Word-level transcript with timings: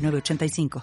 985. 0.00 0.82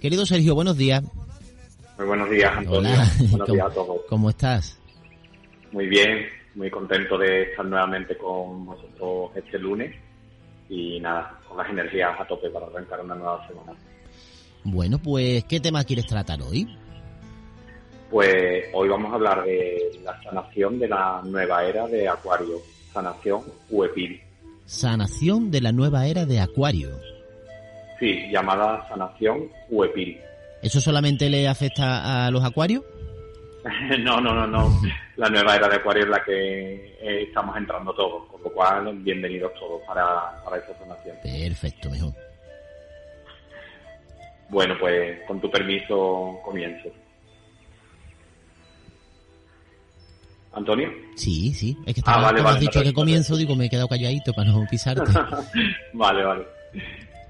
Querido 0.00 0.24
Sergio, 0.24 0.54
buenos 0.54 0.78
días. 0.78 1.02
Muy 1.98 2.06
buenos 2.06 2.30
días, 2.30 2.50
Antonio. 2.56 2.90
Buenos 3.30 3.46
días 3.52 3.66
a 3.66 3.74
todos. 3.74 4.00
¿Cómo 4.08 4.30
estás? 4.30 4.78
Muy 5.72 5.86
bien, 5.86 6.26
muy 6.54 6.70
contento 6.70 7.18
de 7.18 7.42
estar 7.50 7.66
nuevamente 7.66 8.16
con 8.16 8.64
vosotros 8.64 9.30
este 9.36 9.58
lunes 9.58 9.94
y 10.70 11.00
nada, 11.00 11.38
con 11.46 11.58
las 11.58 11.68
energías 11.68 12.18
a 12.18 12.24
tope 12.24 12.48
para 12.48 12.66
arrancar 12.66 13.00
una 13.00 13.16
nueva 13.16 13.46
semana. 13.46 13.72
Bueno, 14.62 14.98
pues, 15.02 15.44
¿qué 15.44 15.58
tema 15.58 15.82
quieres 15.84 16.06
tratar 16.06 16.40
hoy? 16.42 16.66
Pues 18.08 18.66
hoy 18.72 18.88
vamos 18.88 19.10
a 19.12 19.16
hablar 19.16 19.44
de 19.44 20.00
la 20.04 20.20
sanación 20.22 20.78
de 20.78 20.88
la 20.88 21.22
nueva 21.24 21.64
era 21.64 21.86
de 21.88 22.08
Acuario, 22.08 22.58
sanación 22.92 23.42
UEPIL. 23.68 24.20
Sanación 24.64 25.50
de 25.50 25.60
la 25.60 25.72
nueva 25.72 26.06
era 26.06 26.24
de 26.24 26.40
Acuario. 26.40 26.90
Sí, 27.98 28.28
llamada 28.30 28.88
sanación 28.88 29.48
UEPIL. 29.70 30.20
¿Eso 30.62 30.80
solamente 30.80 31.28
le 31.28 31.48
afecta 31.48 32.26
a 32.26 32.30
los 32.30 32.44
acuarios? 32.44 32.84
no, 34.00 34.20
no, 34.20 34.34
no, 34.34 34.46
no. 34.46 34.80
La 35.16 35.28
nueva 35.28 35.56
era 35.56 35.68
de 35.68 35.76
Acuario 35.76 36.04
es 36.04 36.08
la 36.08 36.22
que 36.24 36.96
eh, 37.00 37.22
estamos 37.28 37.56
entrando 37.56 37.92
todos, 37.94 38.26
con 38.30 38.42
lo 38.42 38.50
cual 38.52 38.92
bienvenidos 38.98 39.52
todos 39.54 39.82
para, 39.86 40.42
para 40.44 40.56
esta 40.58 40.76
sanación. 40.78 41.16
Perfecto, 41.22 41.90
mejor. 41.90 42.12
Bueno, 44.48 44.74
pues 44.80 45.20
con 45.26 45.40
tu 45.40 45.50
permiso 45.50 46.40
comienzo. 46.44 46.88
¿Antonio? 50.52 50.90
Sí, 51.14 51.52
sí. 51.54 51.76
Es 51.86 51.94
que 51.94 52.00
Ah, 52.00 52.10
estaba, 52.10 52.22
vale, 52.22 52.38
como 52.38 52.44
vale, 52.44 52.56
has 52.56 52.60
dicho 52.60 52.82
que 52.82 52.92
comienzo, 52.92 53.36
digo, 53.36 53.54
me 53.54 53.66
he 53.66 53.70
quedado 53.70 53.86
calladito 53.88 54.32
para 54.32 54.50
no 54.50 54.66
pisarte. 54.68 55.02
vale, 55.92 56.24
vale. 56.24 56.46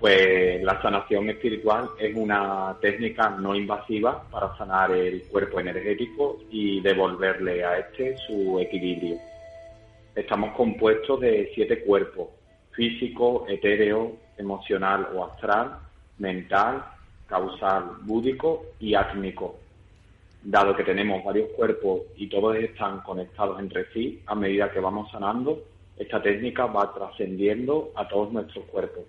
Pues 0.00 0.62
la 0.62 0.80
sanación 0.80 1.28
espiritual 1.28 1.90
es 1.98 2.16
una 2.16 2.74
técnica 2.80 3.28
no 3.28 3.54
invasiva 3.54 4.22
para 4.30 4.56
sanar 4.56 4.92
el 4.92 5.24
cuerpo 5.24 5.60
energético 5.60 6.38
y 6.50 6.80
devolverle 6.80 7.62
a 7.62 7.80
este 7.80 8.16
su 8.16 8.58
equilibrio. 8.58 9.18
Estamos 10.14 10.56
compuestos 10.56 11.20
de 11.20 11.50
siete 11.54 11.82
cuerpos, 11.82 12.28
físico, 12.70 13.44
etéreo, 13.46 14.16
emocional 14.38 15.06
o 15.14 15.22
astral, 15.22 15.80
mental, 16.16 16.82
causal, 17.26 17.98
búdico 18.00 18.62
y 18.80 18.94
átmico. 18.94 19.56
Dado 20.42 20.74
que 20.74 20.84
tenemos 20.84 21.22
varios 21.22 21.50
cuerpos 21.50 22.05
y 22.16 22.27
todos 22.30 22.56
están 22.56 23.00
conectados 23.02 23.60
entre 23.60 23.84
sí, 23.92 24.22
a 24.24 24.34
medida 24.34 24.72
que 24.72 24.80
vamos 24.80 25.10
sanando, 25.10 25.62
esta 25.98 26.22
técnica 26.22 26.64
va 26.64 26.94
trascendiendo 26.94 27.92
a 27.94 28.08
todos 28.08 28.33
nuestros 28.33 28.64
cuerpos 28.64 29.05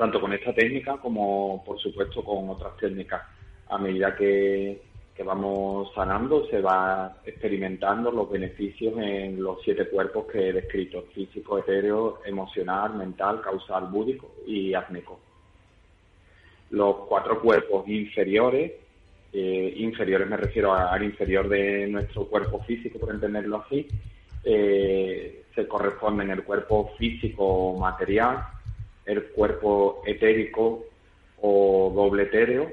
tanto 0.00 0.18
con 0.18 0.32
esta 0.32 0.54
técnica 0.54 0.96
como, 0.96 1.62
por 1.62 1.78
supuesto, 1.78 2.24
con 2.24 2.48
otras 2.48 2.74
técnicas. 2.78 3.20
A 3.68 3.76
medida 3.76 4.16
que, 4.16 4.80
vamos 5.22 5.92
sanando, 5.94 6.46
se 6.48 6.62
va 6.62 7.18
experimentando 7.26 8.10
los 8.10 8.30
beneficios 8.30 8.94
en 8.96 9.42
los 9.42 9.60
siete 9.62 9.86
cuerpos 9.90 10.24
que 10.32 10.48
he 10.48 10.52
descrito, 10.54 11.02
físico, 11.14 11.58
etéreo, 11.58 12.20
emocional, 12.24 12.94
mental, 12.94 13.42
causal, 13.42 13.88
búdico 13.88 14.36
y 14.46 14.72
átmico. 14.72 15.20
Los 16.70 16.96
cuatro 17.06 17.42
cuerpos 17.42 17.86
inferiores, 17.86 18.72
eh, 19.34 19.74
inferiores 19.76 20.26
me 20.26 20.38
refiero 20.38 20.72
al 20.72 21.04
inferior 21.04 21.46
de 21.46 21.86
nuestro 21.88 22.24
cuerpo 22.24 22.60
físico, 22.60 22.98
por 22.98 23.10
entenderlo 23.10 23.62
así, 23.66 23.86
eh, 24.44 25.44
se 25.54 25.68
corresponden 25.68 26.30
el 26.30 26.42
cuerpo 26.42 26.92
físico 26.96 27.76
material, 27.78 28.46
el 29.10 29.24
cuerpo 29.32 30.02
etérico 30.06 30.84
o 31.42 31.92
doble 31.94 32.24
etéreo, 32.24 32.70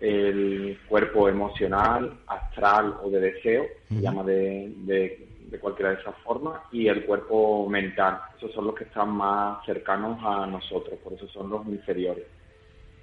el 0.00 0.78
cuerpo 0.88 1.28
emocional, 1.28 2.20
astral 2.28 2.96
o 3.02 3.10
de 3.10 3.20
deseo, 3.20 3.66
se 3.88 4.00
llama 4.00 4.22
de, 4.22 4.72
de, 4.76 5.26
de 5.50 5.58
cualquiera 5.58 5.90
de 5.90 6.00
esas 6.00 6.14
formas, 6.18 6.60
y 6.70 6.86
el 6.86 7.04
cuerpo 7.04 7.68
mental. 7.68 8.20
Esos 8.36 8.52
son 8.52 8.66
los 8.66 8.74
que 8.76 8.84
están 8.84 9.10
más 9.10 9.64
cercanos 9.66 10.18
a 10.22 10.46
nosotros, 10.46 10.98
por 11.02 11.14
eso 11.14 11.26
son 11.28 11.50
los 11.50 11.66
inferiores. 11.66 12.24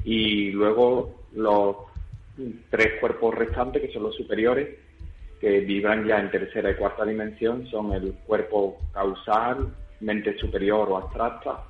Y 0.06 0.52
luego 0.52 1.26
los 1.34 1.76
tres 2.70 3.00
cuerpos 3.02 3.36
restantes, 3.36 3.82
que 3.82 3.92
son 3.92 4.04
los 4.04 4.16
superiores, 4.16 4.78
que 5.42 5.60
vibran 5.60 6.08
ya 6.08 6.20
en 6.20 6.32
tercera 6.32 6.72
y 6.72 6.76
cuarta 6.76 7.04
dimensión, 7.04 7.68
son 7.68 7.92
el 7.92 8.14
cuerpo 8.26 8.78
causal, 8.94 9.76
mente 10.00 10.38
superior 10.38 10.90
o 10.90 10.98
abstracta, 10.98 11.64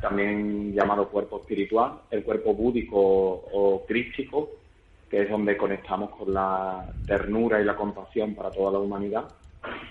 también 0.00 0.74
llamado 0.74 1.08
cuerpo 1.08 1.38
espiritual, 1.38 2.00
el 2.10 2.22
cuerpo 2.22 2.54
búdico 2.54 2.98
o 3.00 3.84
crístico, 3.86 4.50
que 5.08 5.22
es 5.22 5.30
donde 5.30 5.56
conectamos 5.56 6.10
con 6.10 6.34
la 6.34 6.86
ternura 7.06 7.60
y 7.60 7.64
la 7.64 7.76
compasión 7.76 8.34
para 8.34 8.50
toda 8.50 8.72
la 8.72 8.78
humanidad, 8.78 9.24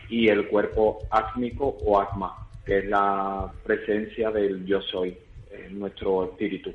y 0.09 0.27
el 0.27 0.47
cuerpo 0.47 1.03
átmico 1.09 1.65
o 1.85 1.99
atma, 1.99 2.37
que 2.65 2.79
es 2.79 2.85
la 2.85 3.51
presencia 3.63 4.31
del 4.31 4.65
yo 4.65 4.81
soy, 4.81 5.17
nuestro 5.71 6.25
espíritu. 6.25 6.73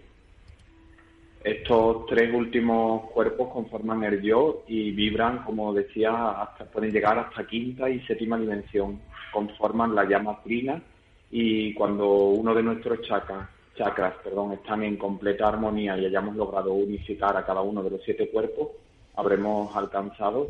Estos 1.42 2.06
tres 2.06 2.34
últimos 2.34 3.10
cuerpos 3.12 3.52
conforman 3.52 4.02
el 4.02 4.20
yo 4.20 4.64
y 4.66 4.90
vibran, 4.90 5.44
como 5.44 5.72
decía, 5.72 6.42
hasta 6.42 6.64
pueden 6.64 6.90
llegar 6.90 7.18
hasta 7.18 7.46
quinta 7.46 7.88
y 7.88 8.00
séptima 8.00 8.36
dimensión, 8.36 9.00
conforman 9.32 9.94
la 9.94 10.04
llama 10.04 10.40
trina 10.42 10.82
y 11.30 11.74
cuando 11.74 12.08
uno 12.08 12.54
de 12.54 12.62
nuestros 12.62 13.02
chakras, 13.02 13.48
chakras 13.76 14.14
perdón, 14.24 14.52
están 14.52 14.82
en 14.82 14.96
completa 14.96 15.48
armonía 15.48 15.96
y 15.98 16.06
hayamos 16.06 16.36
logrado 16.36 16.72
unificar 16.72 17.36
a 17.36 17.44
cada 17.44 17.60
uno 17.60 17.82
de 17.82 17.90
los 17.90 18.02
siete 18.02 18.28
cuerpos, 18.28 18.68
habremos 19.16 19.74
alcanzado 19.76 20.48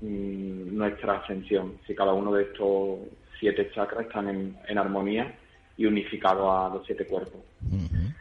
mmm, 0.00 0.76
nuestra 0.76 1.18
ascensión. 1.18 1.78
Si 1.86 1.94
cada 1.94 2.12
uno 2.12 2.32
de 2.32 2.44
estos 2.44 2.98
siete 3.38 3.70
chakras 3.74 4.06
están 4.06 4.28
en, 4.28 4.56
en 4.68 4.78
armonía 4.78 5.34
y 5.76 5.86
unificados 5.86 6.48
a 6.48 6.74
los 6.74 6.86
siete 6.86 7.06
cuerpos. 7.06 7.40
Uh 7.62 7.76
-huh. 7.76 8.14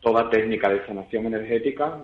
Toda 0.00 0.30
técnica 0.30 0.68
de 0.68 0.84
sanación 0.86 1.26
energética, 1.26 1.98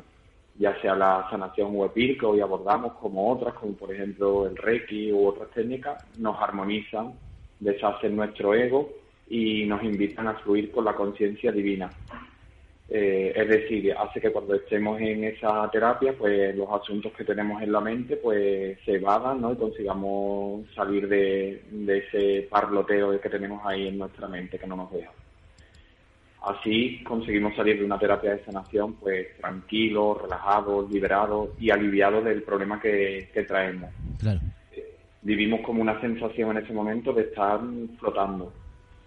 ya 0.59 0.79
sea 0.83 0.95
la 0.95 1.27
sanación 1.31 1.75
UEPIR 1.75 2.19
que 2.19 2.27
hoy 2.27 2.41
abordamos, 2.41 2.93
como 2.95 3.31
otras, 3.33 3.55
como 3.55 3.73
por 3.73 3.93
ejemplo 3.93 4.47
el 4.47 4.57
Reiki 4.57 5.11
u 5.13 5.27
otras 5.27 5.51
técnicas, 5.51 6.05
nos 6.19 6.41
armonizan, 6.41 7.15
deshacen 7.61 8.17
nuestro 8.17 8.55
ego 8.55 9.02
y 9.33 9.65
nos 9.65 9.83
invitan 9.83 10.29
a 10.29 10.35
fluir 10.35 10.71
con 10.71 10.85
la 10.85 10.95
conciencia 10.95 11.51
divina. 11.51 11.91
Eh, 12.87 13.33
es 13.35 13.49
decir, 13.49 13.95
hace 13.97 14.21
que 14.21 14.31
cuando 14.31 14.55
estemos 14.55 15.01
en 15.01 15.25
esa 15.25 15.71
terapia, 15.71 16.13
pues 16.13 16.55
los 16.55 16.69
asuntos 16.71 17.15
que 17.15 17.25
tenemos 17.25 17.63
en 17.63 17.73
la 17.73 17.81
mente, 17.81 18.17
pues 18.17 18.79
se 18.85 18.97
evadan, 18.97 19.41
¿no? 19.41 19.55
Y 19.55 19.57
consigamos 19.57 20.67
salir 20.75 21.09
de, 21.09 21.63
de 21.71 21.99
ese 21.99 22.47
parloteo 22.51 23.19
que 23.19 23.31
tenemos 23.31 23.63
ahí 23.65 23.89
en 23.89 23.97
nuestra 23.97 24.29
mente 24.29 24.59
que 24.59 24.67
no 24.67 24.77
nos 24.77 24.93
deja. 24.93 25.11
Así 26.43 27.03
conseguimos 27.03 27.57
salir 27.57 27.79
de 27.79 27.87
una 27.87 27.99
terapia 27.99 28.33
de 28.33 28.45
sanación, 28.45 28.97
pues 28.97 29.35
tranquilos, 29.39 30.21
relajados, 30.21 30.91
liberados 30.91 31.51
y 31.59 31.71
aliviados 31.71 32.23
del 32.23 32.43
problema 32.43 32.79
que, 32.79 33.31
que 33.33 33.45
traemos. 33.45 33.89
Claro. 34.21 34.41
Vivimos 35.23 35.63
como 35.63 35.81
una 35.81 35.99
sensación 36.03 36.51
en 36.51 36.65
ese 36.65 36.75
momento 36.75 37.15
de 37.15 37.23
estar 37.23 37.61
flotando 37.99 38.53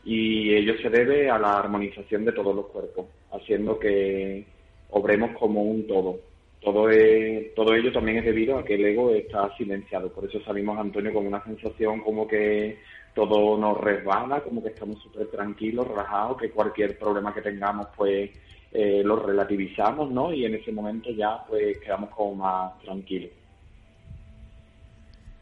y 0.06 0.54
ello 0.54 0.78
se 0.82 0.90
debe 0.90 1.30
a 1.30 1.40
la 1.40 1.58
armonización 1.58 2.26
de 2.26 2.32
todos 2.32 2.56
los 2.56 2.68
cuerpos, 2.68 3.08
haciendo 3.32 3.80
que 3.80 4.46
obremos 4.92 5.32
como 5.38 5.64
un 5.64 5.88
todo. 5.88 6.20
Todo, 6.62 6.90
es, 6.90 7.54
todo 7.54 7.76
ello 7.76 7.92
también 7.92 8.18
es 8.20 8.26
debido 8.26 8.58
a 8.58 8.64
que 8.64 8.76
el 8.76 8.86
ego 8.86 9.12
está 9.12 9.56
silenciado. 9.58 10.12
Por 10.12 10.26
eso 10.26 10.40
salimos, 10.42 10.80
Antonio, 10.80 11.14
con 11.14 11.28
una 11.28 11.44
sensación 11.44 12.02
como 12.02 12.28
que 12.28 12.80
todo 13.14 13.58
nos 13.58 13.80
resbala, 13.80 14.42
como 14.42 14.62
que 14.62 14.70
estamos 14.70 15.02
súper 15.02 15.28
tranquilos, 15.28 15.88
relajados, 15.88 16.38
que 16.38 16.52
cualquier 16.52 16.98
problema 16.98 17.34
que 17.34 17.42
tengamos, 17.42 17.88
pues 17.96 18.32
eh, 18.72 19.02
lo 19.04 19.16
relativizamos, 19.16 20.12
¿no? 20.12 20.34
Y 20.34 20.46
en 20.46 20.56
ese 20.56 20.72
momento 20.72 21.10
ya, 21.12 21.44
pues 21.48 21.80
quedamos 21.80 22.10
como 22.12 22.36
más 22.36 22.78
tranquilos. 22.80 23.32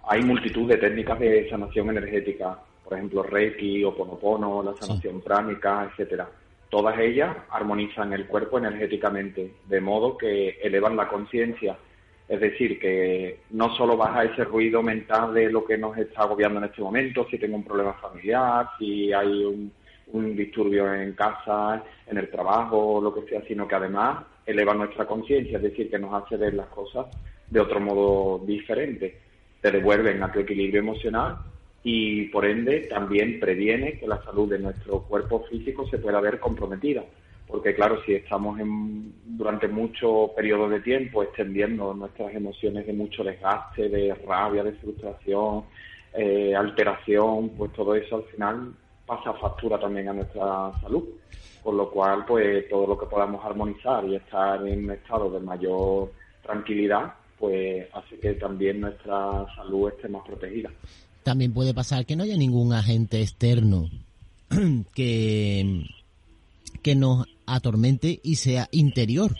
Hay 0.07 0.21
multitud 0.21 0.67
de 0.69 0.77
técnicas 0.77 1.19
de 1.19 1.49
sanación 1.49 1.89
energética, 1.89 2.59
por 2.83 2.97
ejemplo, 2.97 3.23
Reiki, 3.23 3.83
o 3.83 3.95
Ponopono, 3.95 4.61
la 4.63 4.73
sanación 4.75 5.21
pránica, 5.21 5.89
etcétera. 5.89 6.29
Todas 6.69 6.97
ellas 6.99 7.35
armonizan 7.49 8.13
el 8.13 8.25
cuerpo 8.25 8.57
energéticamente, 8.57 9.53
de 9.67 9.81
modo 9.81 10.17
que 10.17 10.59
elevan 10.61 10.95
la 10.95 11.07
conciencia 11.07 11.77
es 12.27 12.39
decir, 12.39 12.79
que 12.79 13.41
no 13.51 13.75
solo 13.75 13.97
baja 13.97 14.23
ese 14.23 14.43
ruido 14.45 14.81
mental 14.81 15.33
de 15.33 15.51
lo 15.51 15.65
que 15.65 15.77
nos 15.77 15.97
está 15.97 16.21
agobiando 16.23 16.59
en 16.59 16.65
este 16.65 16.81
momento, 16.81 17.27
si 17.29 17.37
tengo 17.37 17.57
un 17.57 17.63
problema 17.63 17.93
familiar, 17.93 18.69
si 18.79 19.11
hay 19.11 19.43
un, 19.43 19.71
disturbio 20.35 20.93
en 20.93 21.13
casa, 21.13 21.83
en 22.07 22.17
el 22.17 22.29
trabajo, 22.29 22.99
lo 23.01 23.13
que 23.13 23.27
sea, 23.29 23.41
sino 23.47 23.67
que 23.67 23.75
además 23.75 24.23
eleva 24.45 24.73
nuestra 24.73 25.05
conciencia, 25.05 25.57
es 25.57 25.63
decir, 25.63 25.89
que 25.89 25.99
nos 25.99 26.13
hace 26.13 26.37
ver 26.37 26.53
las 26.53 26.67
cosas 26.67 27.07
de 27.49 27.59
otro 27.59 27.79
modo 27.79 28.43
diferente. 28.45 29.19
Te 29.59 29.71
devuelven 29.71 30.21
a 30.21 30.31
tu 30.31 30.39
equilibrio 30.39 30.81
emocional 30.81 31.37
y 31.83 32.25
por 32.29 32.45
ende 32.45 32.81
también 32.81 33.39
previene 33.39 33.99
que 33.99 34.07
la 34.07 34.23
salud 34.23 34.49
de 34.49 34.59
nuestro 34.59 35.01
cuerpo 35.03 35.45
físico 35.49 35.87
se 35.89 35.97
pueda 35.97 36.21
ver 36.21 36.39
comprometida 36.39 37.03
porque 37.53 37.75
claro, 37.75 38.01
si 38.03 38.15
estamos 38.15 38.59
en, 38.59 39.13
durante 39.25 39.67
mucho 39.67 40.31
periodo 40.35 40.67
de 40.69 40.79
tiempo 40.81 41.21
extendiendo 41.21 41.93
nuestras 41.93 42.33
emociones 42.33 42.87
de 42.87 42.93
mucho 42.93 43.23
desgaste, 43.23 43.89
de 43.89 44.15
rabia, 44.25 44.63
de 44.63 44.73
frustración, 44.73 45.65
eh, 46.13 46.55
alteración, 46.55 47.49
pues 47.49 47.71
todo 47.73 47.93
eso 47.93 48.15
al 48.15 48.23
final 48.23 48.73
pasa 49.05 49.33
factura 49.33 49.79
también 49.79 50.09
a 50.09 50.13
nuestra 50.13 50.73
salud. 50.81 51.03
Con 51.61 51.77
lo 51.77 51.91
cual, 51.91 52.25
pues 52.25 52.67
todo 52.67 52.87
lo 52.87 52.97
que 52.97 53.05
podamos 53.05 53.45
armonizar 53.45 54.03
y 54.05 54.15
estar 54.15 54.65
en 54.67 54.85
un 54.85 54.91
estado 54.91 55.29
de 55.29 55.39
mayor 55.39 56.11
tranquilidad, 56.41 57.13
pues 57.37 57.87
hace 57.93 58.19
que 58.19 58.33
también 58.33 58.81
nuestra 58.81 59.45
salud 59.55 59.89
esté 59.89 60.09
más 60.09 60.25
protegida. 60.25 60.71
También 61.23 61.53
puede 61.53 61.73
pasar 61.73 62.05
que 62.05 62.15
no 62.15 62.23
haya 62.23 62.37
ningún 62.37 62.73
agente 62.73 63.21
externo 63.21 63.89
que 64.93 65.85
que 66.81 66.95
nos 66.95 67.25
atormente 67.45 68.19
y 68.23 68.35
sea 68.35 68.67
interior. 68.71 69.31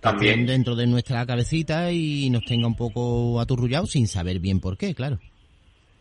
También 0.00 0.46
dentro 0.46 0.74
de 0.74 0.86
nuestra 0.86 1.24
cabecita 1.24 1.90
y 1.92 2.28
nos 2.30 2.44
tenga 2.44 2.66
un 2.66 2.76
poco 2.76 3.40
aturrullados 3.40 3.92
sin 3.92 4.08
saber 4.08 4.40
bien 4.40 4.60
por 4.60 4.76
qué, 4.76 4.94
claro. 4.94 5.18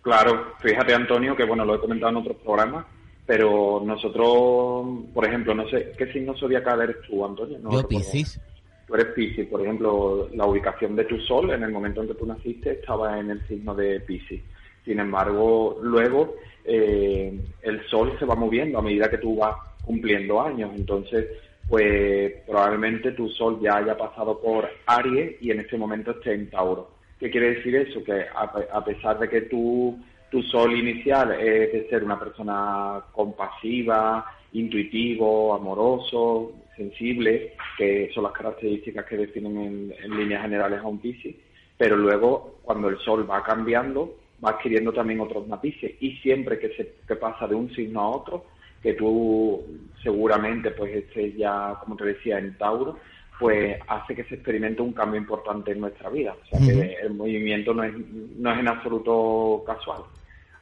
Claro, 0.01 0.54
fíjate 0.60 0.94
Antonio, 0.94 1.36
que 1.36 1.45
bueno, 1.45 1.66
lo 1.66 1.75
he 1.75 1.80
comentado 1.80 2.12
en 2.12 2.18
otros 2.18 2.38
programas, 2.38 2.86
pero 3.25 3.81
nosotros, 3.83 5.06
por 5.13 5.25
ejemplo, 5.25 5.56
no 5.56 5.68
sé, 5.69 5.94
¿qué 5.98 6.12
signo 6.12 6.38
zodiacal 6.38 6.81
eres 6.81 6.98
tú, 7.07 7.25
Antonio? 7.25 7.60
Yo 7.72 7.88
Piscis. 7.88 8.39
Tú 8.87 8.93
eres 8.93 9.07
Piscis, 9.07 9.47
por 9.47 9.61
ejemplo, 9.61 10.29
la 10.33 10.45
ubicación 10.45 10.95
de 10.95 11.05
tu 11.05 11.19
sol 11.19 11.51
en 11.51 11.63
el 11.63 11.71
momento 11.71 12.01
en 12.01 12.07
que 12.07 12.13
tú 12.13 12.25
naciste 12.25 12.71
estaba 12.71 13.19
en 13.19 13.31
el 13.31 13.47
signo 13.47 13.73
de 13.73 13.99
Piscis. 14.01 14.41
Sin 14.83 14.99
embargo, 14.99 15.79
luego 15.81 16.35
eh, 16.63 17.39
el 17.63 17.87
sol 17.87 18.15
se 18.19 18.25
va 18.25 18.35
moviendo 18.35 18.77
a 18.77 18.83
medida 18.83 19.09
que 19.09 19.17
tú 19.17 19.37
vas 19.37 19.55
cumpliendo 19.83 20.41
años. 20.41 20.71
Entonces, 20.75 21.27
pues 21.67 22.33
probablemente 22.45 23.11
tu 23.11 23.29
sol 23.29 23.59
ya 23.61 23.77
haya 23.77 23.97
pasado 23.97 24.39
por 24.39 24.69
Aries 24.85 25.41
y 25.41 25.51
en 25.51 25.61
este 25.61 25.77
momento 25.77 26.11
esté 26.11 26.33
en 26.33 26.49
Tauro. 26.49 26.91
¿Qué 27.19 27.31
quiere 27.31 27.55
decir 27.55 27.75
eso? 27.75 28.03
Que 28.03 28.25
a, 28.33 28.83
pesar 28.83 29.19
de 29.19 29.29
que 29.29 29.41
tu, 29.41 29.97
tu 30.35 30.43
sol 30.43 30.77
inicial 30.77 31.31
es 31.39 31.71
de 31.71 31.87
ser 31.89 32.03
una 32.03 32.19
persona 32.19 33.01
compasiva, 33.13 34.25
intuitivo, 34.51 35.55
amoroso, 35.55 36.51
sensible, 36.75 37.53
que 37.77 38.11
son 38.13 38.23
las 38.25 38.33
características 38.33 39.05
que 39.05 39.15
definen 39.15 39.57
en, 39.57 39.93
en 39.97 40.17
líneas 40.17 40.41
generales 40.41 40.81
a 40.81 40.87
un 40.87 40.99
Piscis, 40.99 41.37
pero 41.77 41.95
luego 41.95 42.59
cuando 42.63 42.89
el 42.89 42.97
sol 42.97 43.25
va 43.31 43.41
cambiando, 43.43 44.13
va 44.43 44.49
adquiriendo 44.49 44.91
también 44.91 45.21
otros 45.21 45.47
matices 45.47 45.93
y 46.01 46.17
siempre 46.17 46.59
que 46.59 46.75
se 46.75 46.95
que 47.07 47.15
pasa 47.15 47.47
de 47.47 47.55
un 47.55 47.73
signo 47.73 48.01
a 48.01 48.09
otro, 48.09 48.43
que 48.83 48.93
tú 48.93 49.63
seguramente 50.03 50.71
pues 50.71 50.93
estés 50.97 51.38
ya, 51.38 51.77
como 51.79 51.95
te 51.95 52.07
decía, 52.07 52.39
en 52.39 52.57
Tauro, 52.57 52.97
pues 53.39 53.79
hace 53.88 54.13
que 54.13 54.25
se 54.25 54.35
experimente 54.35 54.81
un 54.81 54.91
cambio 54.91 55.17
importante 55.17 55.71
en 55.71 55.79
nuestra 55.79 56.09
vida. 56.09 56.35
O 56.43 56.57
sea 56.57 56.59
que 56.59 56.97
el 57.03 57.13
movimiento 57.13 57.73
no 57.73 57.85
es, 57.85 57.93
no 58.38 58.51
es 58.51 58.59
en 58.59 58.67
absoluto 58.67 59.63
casual. 59.65 60.01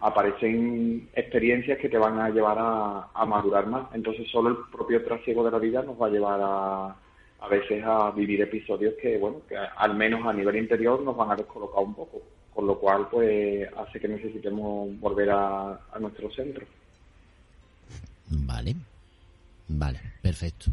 Aparecen 0.05 1.09
experiencias 1.15 1.79
que 1.79 1.89
te 1.89 1.97
van 1.97 2.19
a 2.19 2.29
llevar 2.29 2.57
a, 2.59 3.07
a 3.13 3.25
madurar 3.25 3.67
más. 3.67 3.87
Entonces 3.93 4.29
solo 4.29 4.49
el 4.49 4.57
propio 4.71 5.03
trasiego 5.03 5.43
de 5.43 5.51
la 5.51 5.59
vida 5.59 5.81
nos 5.81 5.99
va 5.99 6.07
a 6.07 6.11
llevar 6.11 6.39
a, 6.41 6.95
a 7.39 7.47
veces 7.49 7.83
a 7.85 8.11
vivir 8.11 8.41
episodios 8.41 8.93
que, 9.01 9.17
bueno, 9.17 9.41
que 9.47 9.55
al 9.57 9.95
menos 9.95 10.25
a 10.25 10.33
nivel 10.33 10.57
interior 10.57 11.01
nos 11.01 11.15
van 11.15 11.31
a 11.31 11.35
descolocar 11.35 11.83
un 11.83 11.93
poco 11.93 12.21
con 12.53 12.67
lo 12.67 12.79
cual 12.79 13.07
pues 13.09 13.67
hace 13.75 13.99
que 13.99 14.07
necesitemos 14.07 14.99
volver 14.99 15.29
a, 15.31 15.79
nuestro 15.99 16.31
centro. 16.31 16.65
Vale, 18.29 18.75
vale, 19.67 19.99
perfecto. 20.21 20.71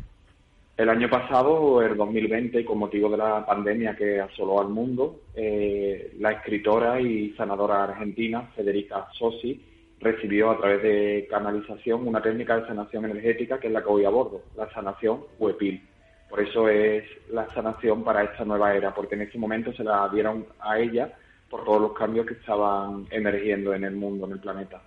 El 0.80 0.88
año 0.88 1.10
pasado, 1.10 1.82
el 1.82 1.94
2020, 1.94 2.64
con 2.64 2.78
motivo 2.78 3.10
de 3.10 3.18
la 3.18 3.44
pandemia 3.44 3.94
que 3.94 4.18
asoló 4.18 4.62
al 4.62 4.70
mundo, 4.70 5.20
eh, 5.34 6.14
la 6.18 6.32
escritora 6.32 6.98
y 6.98 7.34
sanadora 7.34 7.84
argentina 7.84 8.50
Federica 8.56 9.06
Sosi 9.12 9.62
recibió 10.00 10.50
a 10.50 10.56
través 10.56 10.82
de 10.82 11.28
canalización 11.28 12.08
una 12.08 12.22
técnica 12.22 12.56
de 12.56 12.66
sanación 12.66 13.04
energética 13.04 13.60
que 13.60 13.66
es 13.66 13.74
la 13.74 13.82
que 13.82 13.90
hoy 13.90 14.06
abordo, 14.06 14.40
la 14.56 14.72
sanación 14.72 15.20
UEPIL. 15.38 15.86
Por 16.30 16.40
eso 16.40 16.66
es 16.70 17.04
la 17.30 17.46
sanación 17.52 18.02
para 18.02 18.24
esta 18.24 18.46
nueva 18.46 18.74
era, 18.74 18.94
porque 18.94 19.16
en 19.16 19.20
ese 19.20 19.36
momento 19.36 19.74
se 19.74 19.84
la 19.84 20.08
dieron 20.08 20.46
a 20.60 20.78
ella 20.78 21.12
por 21.50 21.62
todos 21.62 21.82
los 21.82 21.92
cambios 21.92 22.24
que 22.24 22.32
estaban 22.32 23.06
emergiendo 23.10 23.74
en 23.74 23.84
el 23.84 23.96
mundo, 23.96 24.24
en 24.24 24.32
el 24.32 24.40
planeta. 24.40 24.80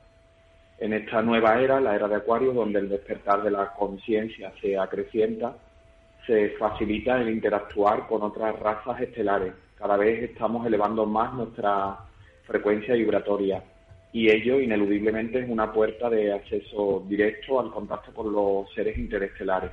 En 0.80 0.92
esta 0.92 1.22
nueva 1.22 1.62
era, 1.62 1.80
la 1.80 1.94
era 1.94 2.08
de 2.08 2.16
Acuario, 2.16 2.52
donde 2.52 2.80
el 2.80 2.90
despertar 2.90 3.44
de 3.44 3.52
la 3.52 3.72
conciencia 3.74 4.52
se 4.60 4.76
acrecienta, 4.76 5.56
se 6.26 6.50
facilita 6.52 7.20
el 7.22 7.30
interactuar 7.30 8.08
con 8.08 8.22
otras 8.22 8.58
razas 8.60 9.02
estelares. 9.02 9.54
Cada 9.78 9.98
vez 9.98 10.24
estamos 10.24 10.66
elevando 10.66 11.06
más 11.06 11.34
nuestra 11.34 11.98
frecuencia 12.44 12.94
vibratoria 12.94 13.64
y 14.12 14.30
ello 14.30 14.60
ineludiblemente 14.60 15.40
es 15.40 15.50
una 15.50 15.72
puerta 15.74 16.10
de 16.10 16.34
acceso 16.34 17.04
directo 17.08 17.60
al 17.60 17.72
contacto 17.72 18.14
con 18.14 18.32
los 18.32 18.72
seres 18.74 18.98
interestelares 18.98 19.72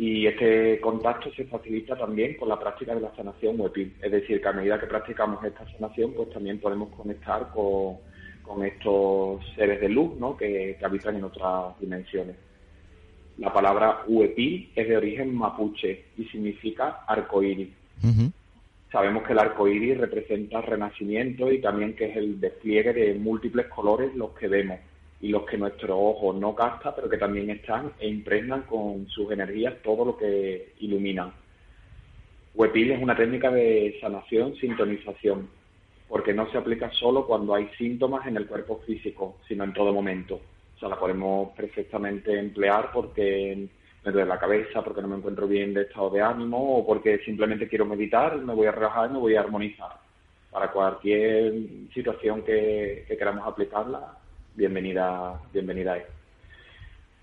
y 0.00 0.26
este 0.26 0.80
contacto 0.80 1.30
se 1.34 1.44
facilita 1.44 1.94
también 1.94 2.34
con 2.38 2.48
la 2.48 2.58
práctica 2.58 2.94
de 2.94 3.02
la 3.02 3.14
sanación 3.14 3.60
WEPIL. 3.60 3.96
Es 4.00 4.10
decir, 4.10 4.40
que 4.40 4.48
a 4.48 4.52
medida 4.52 4.80
que 4.80 4.86
practicamos 4.86 5.44
esta 5.44 5.70
sanación, 5.72 6.14
pues 6.14 6.30
también 6.30 6.58
podemos 6.58 6.88
conectar 6.96 7.48
con, 7.52 7.98
estos 8.64 9.44
seres 9.54 9.78
de 9.80 9.90
luz 9.90 10.16
¿no? 10.18 10.38
que, 10.38 10.76
habitan 10.82 11.16
en 11.16 11.24
otras 11.24 11.78
dimensiones. 11.78 12.34
La 13.40 13.50
palabra 13.54 14.02
UEPIL 14.06 14.70
es 14.76 14.86
de 14.86 14.98
origen 14.98 15.34
mapuche 15.34 16.04
y 16.18 16.24
significa 16.26 17.04
arcoíris. 17.06 17.70
Sabemos 18.92 19.22
que 19.22 19.32
el 19.32 19.38
arcoíris 19.38 19.96
representa 19.96 20.60
renacimiento 20.60 21.50
y 21.50 21.58
también 21.58 21.96
que 21.96 22.10
es 22.10 22.16
el 22.18 22.38
despliegue 22.38 22.92
de 22.92 23.14
múltiples 23.14 23.66
colores 23.68 24.14
los 24.14 24.32
que 24.32 24.46
vemos 24.46 24.78
y 25.22 25.28
los 25.28 25.46
que 25.46 25.56
nuestro 25.56 25.98
ojo 25.98 26.34
no 26.34 26.54
capta, 26.54 26.94
pero 26.94 27.08
que 27.08 27.16
también 27.16 27.48
están 27.48 27.92
e 27.98 28.08
impregnan 28.08 28.64
con 28.64 29.08
sus 29.08 29.32
energías 29.32 29.76
todo 29.82 30.04
lo 30.04 30.18
que 30.18 30.74
iluminan. 30.80 31.32
Wepil 32.54 32.90
es 32.90 33.02
una 33.02 33.16
técnica 33.16 33.50
de 33.50 33.96
sanación, 34.02 34.54
sintonización, 34.56 35.48
porque 36.10 36.34
no 36.34 36.50
se 36.50 36.58
aplica 36.58 36.90
solo 36.90 37.26
cuando 37.26 37.54
hay 37.54 37.70
síntomas 37.78 38.26
en 38.26 38.36
el 38.36 38.46
cuerpo 38.46 38.82
físico, 38.86 39.38
sino 39.48 39.64
en 39.64 39.72
todo 39.72 39.94
momento. 39.94 40.42
O 40.80 40.86
sea, 40.86 40.88
la 40.88 40.98
podemos 40.98 41.50
perfectamente 41.50 42.38
emplear 42.38 42.90
porque 42.90 43.68
me 44.02 44.12
duele 44.12 44.26
la 44.26 44.38
cabeza, 44.38 44.82
porque 44.82 45.02
no 45.02 45.08
me 45.08 45.16
encuentro 45.16 45.46
bien 45.46 45.74
de 45.74 45.82
estado 45.82 46.08
de 46.08 46.22
ánimo 46.22 46.78
o 46.78 46.86
porque 46.86 47.18
simplemente 47.18 47.68
quiero 47.68 47.84
meditar, 47.84 48.38
me 48.38 48.54
voy 48.54 48.66
a 48.66 48.72
relajar 48.72 49.10
y 49.10 49.12
me 49.12 49.18
voy 49.18 49.34
a 49.34 49.40
armonizar. 49.40 49.92
Para 50.50 50.72
cualquier 50.72 51.52
situación 51.92 52.42
que, 52.42 53.04
que 53.06 53.16
queramos 53.16 53.46
aplicarla, 53.46 54.16
bienvenida, 54.54 55.38
bienvenida 55.52 55.92
ahí. 55.92 56.02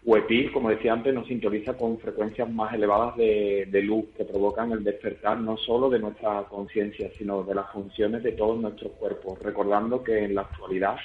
UEPIL, 0.07 0.53
como 0.53 0.69
decía 0.69 0.93
antes, 0.93 1.13
nos 1.13 1.27
sintoniza 1.27 1.73
con 1.73 1.99
frecuencias 1.99 2.49
más 2.49 2.73
elevadas 2.73 3.17
de, 3.17 3.81
luz 3.83 4.05
que 4.15 4.23
provocan 4.23 4.71
el 4.71 4.81
despertar 4.81 5.37
no 5.37 5.57
solo 5.57 5.89
de 5.89 5.99
nuestra 5.99 6.43
conciencia, 6.43 7.11
sino 7.17 7.43
de 7.43 7.53
las 7.53 7.69
funciones 7.71 8.23
de 8.23 8.31
todos 8.31 8.57
nuestros 8.57 8.93
cuerpos, 8.93 9.37
recordando 9.39 10.01
que 10.01 10.23
en 10.23 10.35
la 10.35 10.43
actualidad 10.43 10.95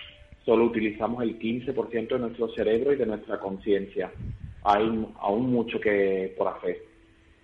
solo 0.45 0.65
utilizamos 0.65 1.23
el 1.23 1.39
15% 1.39 2.09
de 2.09 2.19
nuestro 2.19 2.49
cerebro 2.49 2.93
y 2.93 2.97
de 2.97 3.07
nuestra 3.07 3.39
conciencia. 3.39 4.13
Hay 4.65 5.07
aún 5.21 5.53
mucho 5.53 5.81
que 5.81 6.35
por 6.37 6.49
hacer. 6.49 6.79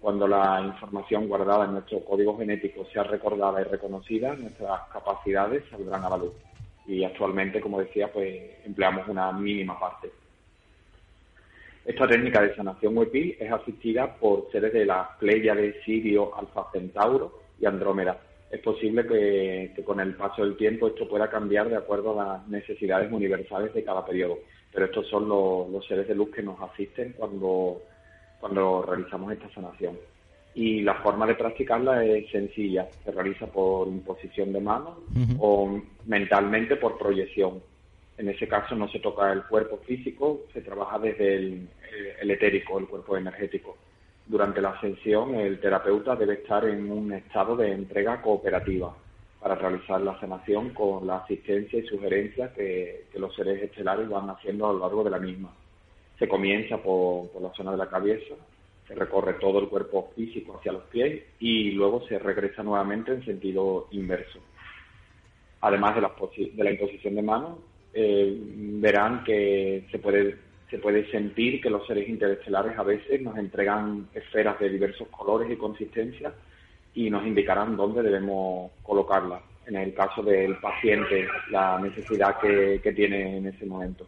Cuando 0.01 0.29
la 0.29 0.63
información 0.65 1.27
guardada 1.27 1.65
en 1.65 1.73
nuestro 1.73 2.05
código 2.05 2.39
genético 2.39 2.87
sea 2.93 3.03
recordada 3.03 3.61
y 3.61 3.65
reconocida, 3.65 4.35
nuestras 4.35 4.83
capacidades 4.93 5.65
saldrán 5.71 6.05
a 6.05 6.11
la 6.11 6.19
luz 6.19 6.33
y 6.89 7.05
actualmente, 7.05 7.61
como 7.61 7.81
decía, 7.81 8.11
pues 8.11 8.41
empleamos 8.65 9.07
una 9.09 9.31
mínima 9.33 9.79
parte. 9.79 10.11
Esta 11.85 12.07
técnica 12.09 12.43
de 12.43 12.55
sanación 12.55 12.97
WEPIL 12.97 13.37
es 13.39 13.53
asistida 13.53 14.15
por 14.15 14.51
seres 14.51 14.73
de 14.73 14.87
la 14.87 15.17
de 15.21 15.81
Sirio, 15.85 16.37
Alfa 16.37 16.67
Centauro 16.73 17.41
y 17.61 17.67
Andrómeda. 17.67 18.19
Es 18.51 18.61
posible 18.61 19.07
que, 19.07 19.83
con 19.85 20.01
el 20.01 20.15
paso 20.15 20.43
del 20.43 20.57
tiempo 20.57 20.89
esto 20.89 21.09
pueda 21.09 21.29
cambiar 21.29 21.69
de 21.69 21.77
acuerdo 21.77 22.19
a 22.19 22.25
las 22.25 22.49
necesidades 22.49 23.13
universales 23.13 23.75
de 23.75 23.85
cada 23.85 24.05
periodo, 24.07 24.39
pero 24.73 24.87
estos 24.87 25.07
son 25.09 25.29
los, 25.29 25.87
seres 25.87 26.09
de 26.09 26.15
luz 26.15 26.31
que 26.31 26.43
nos 26.43 26.59
asisten 26.61 27.15
cuando, 27.17 27.83
cuando 28.41 28.83
realizamos 28.83 29.33
esta 29.33 29.51
sanación. 29.51 29.99
Y 30.55 30.81
la 30.81 30.95
forma 31.03 31.27
de 31.27 31.35
practicarla 31.35 32.05
es 32.05 32.31
sencilla, 32.31 32.89
se 33.05 33.13
realiza 33.13 33.47
por 33.47 33.87
imposición 33.87 34.53
de 34.53 34.61
manos 34.61 34.97
o 35.39 35.81
mentalmente 36.07 36.77
por 36.77 36.99
proyección. 36.99 37.63
En 38.17 38.31
ese 38.31 38.49
caso 38.49 38.75
no 38.75 38.89
se 38.89 38.99
toca 38.99 39.31
el 39.33 39.45
cuerpo 39.45 39.79
físico, 39.87 40.47
se 40.53 40.63
trabaja 40.63 40.99
desde 40.99 41.37
el, 41.37 41.69
el 42.21 42.31
etérico, 42.31 42.79
el 42.79 42.87
cuerpo 42.87 43.17
energético. 43.17 43.77
Durante 44.29 44.61
la 44.61 44.71
ascensión, 44.71 45.35
el 45.37 45.59
terapeuta 45.59 46.15
debe 46.15 46.35
estar 46.35 46.63
en 46.67 46.91
un 46.93 47.11
estado 47.15 47.57
de 47.57 47.73
entrega 47.73 48.21
cooperativa 48.21 48.95
para 49.41 49.55
realizar 49.55 50.03
la 50.03 50.21
sanación 50.21 50.75
con 50.75 51.07
la 51.07 51.19
asistencia 51.19 51.79
y 51.79 51.87
sugerencias 51.87 52.53
que, 52.53 53.07
los 53.15 53.35
seres 53.35 53.63
estelares 53.63 54.07
van 54.07 54.29
haciendo 54.29 54.69
a 54.69 54.73
lo 54.75 54.81
largo 54.81 55.03
de 55.03 55.11
la 55.11 55.19
misma. 55.19 55.51
Se 56.19 56.29
comienza 56.29 56.77
por, 56.77 57.31
la 57.41 57.51
zona 57.55 57.71
de 57.71 57.79
la 57.79 57.89
cabeza, 57.89 58.35
se 58.87 58.95
recorre 58.95 59.35
todo 59.35 59.61
el 59.61 59.69
cuerpo 59.69 60.13
físico 60.15 60.59
hacia 60.59 60.73
los 60.73 60.85
pies 60.85 61.23
y 61.41 61.71
luego 61.71 62.07
se 62.07 62.19
regresa 62.19 62.63
nuevamente 62.63 63.13
en 63.13 63.25
sentido 63.25 63.89
inverso. 63.93 64.41
Además 65.63 65.95
de 65.95 66.03
la, 66.03 66.13
de 66.55 66.65
la 66.65 66.71
imposición 66.71 67.15
de 67.15 67.23
manos, 67.23 67.59
eh, 67.95 68.37
verán 68.39 69.25
que 69.25 69.87
se 69.91 69.99
puede 69.99 70.37
se 70.71 70.79
puede 70.79 71.11
sentir 71.11 71.61
que 71.61 71.71
los 71.71 71.87
seres 71.87 72.09
interestelares 72.09 72.79
a 72.79 72.83
veces 72.83 73.23
nos 73.23 73.37
entregan 73.39 74.09
esferas 74.15 74.59
de 74.59 74.69
diversos 74.69 75.09
colores 75.09 75.51
y 75.51 75.57
consistencias 75.57 76.35
y 76.95 77.11
nos 77.11 77.27
indicarán 77.27 77.77
dónde 77.77 78.03
debemos 78.03 78.73
colocarlas. 78.83 79.43
En 79.67 79.77
el 79.77 79.95
caso 79.95 80.23
del 80.23 80.57
paciente, 80.57 81.27
la 81.51 81.79
necesidad 81.79 82.39
que, 82.39 82.93
tiene 82.95 83.39
en 83.39 83.47
ese 83.47 83.67
momento. 83.67 84.07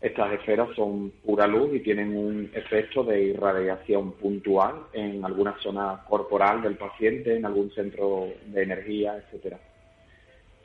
Estas 0.00 0.32
esferas 0.34 0.68
son 0.76 1.10
pura 1.24 1.46
luz 1.46 1.74
y 1.74 1.80
tienen 1.80 2.14
un 2.14 2.50
efecto 2.52 3.02
de 3.02 3.22
irradiación 3.22 4.12
puntual 4.12 4.74
en 4.92 5.24
alguna 5.24 5.56
zona 5.62 6.02
corporal 6.06 6.60
del 6.60 6.76
paciente, 6.76 7.36
en 7.36 7.46
algún 7.46 7.70
centro 7.70 8.28
de 8.46 8.62
energía, 8.62 9.16
etcétera. 9.16 9.58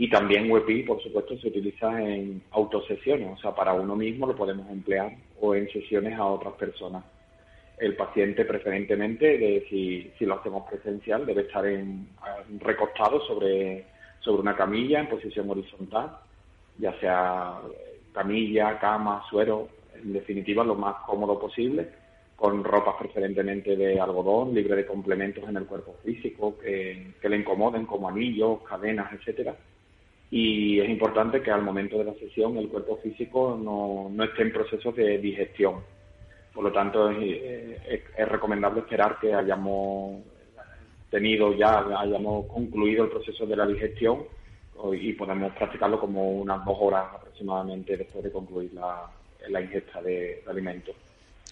Y 0.02 0.10
también 0.10 0.50
WebI, 0.50 0.84
por 0.84 1.04
supuesto, 1.04 1.38
se 1.40 1.50
utiliza 1.50 2.02
en 2.02 2.42
autosesiones, 2.52 3.38
o 3.38 3.42
sea, 3.42 3.54
para 3.54 3.74
uno 3.74 3.98
mismo 3.98 4.26
lo 4.28 4.34
podemos 4.34 4.70
emplear 4.70 5.12
o 5.42 5.54
en 5.54 5.70
sesiones 5.70 6.18
a 6.18 6.26
otras 6.26 6.54
personas. 6.54 7.04
El 7.78 7.98
paciente 7.98 8.46
preferentemente, 8.46 9.66
si, 9.70 10.10
si, 10.18 10.26
lo 10.26 10.36
hacemos 10.36 10.64
presencial, 10.70 11.26
debe 11.26 11.42
estar 11.42 11.66
en, 11.66 12.08
recostado 12.60 13.20
sobre, 13.28 13.88
sobre 14.22 14.42
una 14.42 14.56
camilla 14.56 15.02
en 15.02 15.10
posición 15.10 15.50
horizontal, 15.50 16.16
ya 16.78 16.98
sea 17.02 17.60
camilla, 18.14 18.80
cama, 18.80 19.26
suero, 19.30 19.68
en 20.02 20.14
definitiva 20.14 20.64
lo 20.64 20.76
más 20.76 20.96
cómodo 21.06 21.38
posible, 21.38 21.90
con 22.38 22.64
ropas 22.64 22.96
preferentemente 22.98 23.76
de 23.76 24.00
algodón, 24.00 24.54
libre 24.54 24.78
de 24.78 24.86
complementos 24.86 25.44
en 25.50 25.58
el 25.58 25.66
cuerpo 25.66 25.98
físico 26.06 26.58
que, 26.58 27.16
que 27.22 27.28
le 27.28 27.36
incomoden 27.36 27.86
como 27.86 28.08
anillos, 28.08 28.62
cadenas, 28.62 29.12
etcétera 29.12 29.58
y 30.32 30.80
es 30.80 30.90
importante 30.90 31.42
que 31.42 31.52
al 31.52 31.64
momento 31.64 31.98
de 31.98 32.04
la 32.04 32.14
sesión 32.14 32.58
el 32.58 32.70
cuerpo 32.70 32.98
físico 32.98 33.60
no, 33.62 34.10
no 34.12 34.24
esté 34.24 34.44
en 34.44 34.54
proceso 34.54 34.92
de 34.92 35.18
digestión. 35.18 35.82
Por 36.54 36.64
lo 36.66 36.72
tanto, 36.72 37.10
es, 37.10 38.30
recomendable 38.30 38.82
esperar 38.82 39.18
que 39.20 39.34
hayamos 39.34 40.22
tenido 41.10 41.56
ya, 41.56 41.80
hayamos 42.00 42.46
concluido 42.48 43.06
el 43.06 43.10
proceso 43.10 43.46
de 43.46 43.56
la 43.56 43.66
digestión 43.66 44.24
y 44.94 45.14
podemos 45.14 45.52
practicarlo 45.54 46.00
como 46.00 46.32
unas 46.32 46.64
dos 46.64 46.78
horas 46.80 47.06
aproximadamente 47.16 47.98
después 47.98 48.24
de 48.24 48.32
concluir 48.32 48.74
la, 48.74 49.10
la 49.50 49.62
ingesta 49.62 50.02
de, 50.02 50.44
alimentos. 50.48 50.96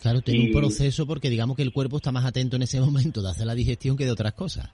Claro, 0.02 0.22
tiene 0.22 0.46
un 0.46 0.52
proceso 0.52 1.08
porque 1.08 1.30
digamos 1.30 1.58
que 1.58 1.64
el 1.64 1.74
cuerpo 1.74 1.98
está 1.98 2.12
más 2.12 2.26
atento 2.26 2.56
en 2.56 2.62
ese 2.62 2.80
momento 2.82 3.22
de 3.22 3.30
hacer 3.30 3.48
la 3.48 3.56
digestión 3.56 3.98
que 3.98 4.06
de 4.06 4.12
otras 4.12 4.34
cosas. 4.34 4.72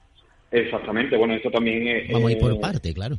Exactamente, 0.51 1.17
bueno, 1.17 1.33
eso 1.33 1.49
también 1.49 1.87
es... 1.87 2.11
Vamos 2.11 2.29
a 2.29 2.33
ir 2.33 2.39
por 2.39 2.59
parte, 2.59 2.93
claro. 2.93 3.17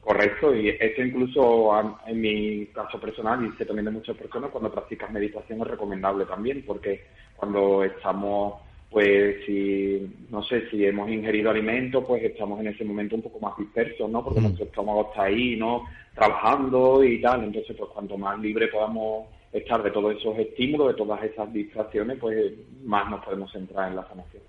Correcto, 0.00 0.54
y 0.54 0.68
esto 0.68 1.02
incluso 1.02 1.72
en 2.06 2.20
mi 2.20 2.66
caso 2.66 3.00
personal 3.00 3.44
y 3.44 3.56
sé 3.56 3.64
también 3.64 3.86
de 3.86 3.90
muchas 3.90 4.16
personas, 4.16 4.50
cuando 4.50 4.72
practicas 4.72 5.10
meditación 5.10 5.60
es 5.60 5.66
recomendable 5.66 6.24
también, 6.26 6.62
porque 6.66 7.04
cuando 7.36 7.84
estamos, 7.84 8.54
pues, 8.90 9.44
si, 9.44 10.06
no 10.30 10.42
sé, 10.44 10.70
si 10.70 10.84
hemos 10.86 11.10
ingerido 11.10 11.50
alimentos, 11.50 12.04
pues 12.06 12.22
estamos 12.22 12.60
en 12.60 12.68
ese 12.68 12.84
momento 12.84 13.16
un 13.16 13.22
poco 13.22 13.40
más 13.40 13.56
dispersos, 13.58 14.08
¿no? 14.08 14.24
Porque 14.24 14.40
mm. 14.40 14.44
nuestro 14.44 14.64
estómago 14.66 15.08
está 15.10 15.24
ahí, 15.24 15.56
¿no? 15.56 15.84
Trabajando 16.14 17.04
y 17.04 17.20
tal, 17.20 17.44
entonces, 17.44 17.76
pues, 17.76 17.90
cuanto 17.90 18.16
más 18.16 18.38
libre 18.38 18.68
podamos 18.68 19.26
estar 19.52 19.82
de 19.82 19.90
todos 19.90 20.16
esos 20.16 20.38
estímulos, 20.38 20.88
de 20.88 20.94
todas 20.94 21.22
esas 21.24 21.52
distracciones, 21.52 22.18
pues, 22.18 22.52
más 22.84 23.10
nos 23.10 23.24
podemos 23.24 23.50
centrar 23.52 23.90
en 23.90 23.96
la 23.96 24.08
sanación. 24.08 24.42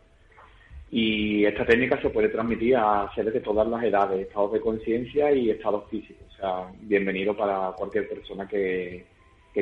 Y 0.89 1.46
esta 1.46 1.65
técnica 1.65 2.01
se 2.01 2.10
puede 2.10 2.29
transmitir 2.29 2.75
a 2.77 3.10
seres 3.13 3.34
de 3.34 3.41
todas 3.41 3.67
las 3.67 3.84
edades, 3.84 4.27
estados 4.27 4.53
de 4.53 4.62
conciencia 4.62 5.32
y 5.32 5.50
estados 5.50 5.89
físicos. 5.89 6.25
O 6.34 6.36
sea, 6.38 6.72
bienvenido 6.82 7.36
para 7.36 7.72
cualquier 7.77 8.08
persona 8.08 8.48
que, 8.48 9.06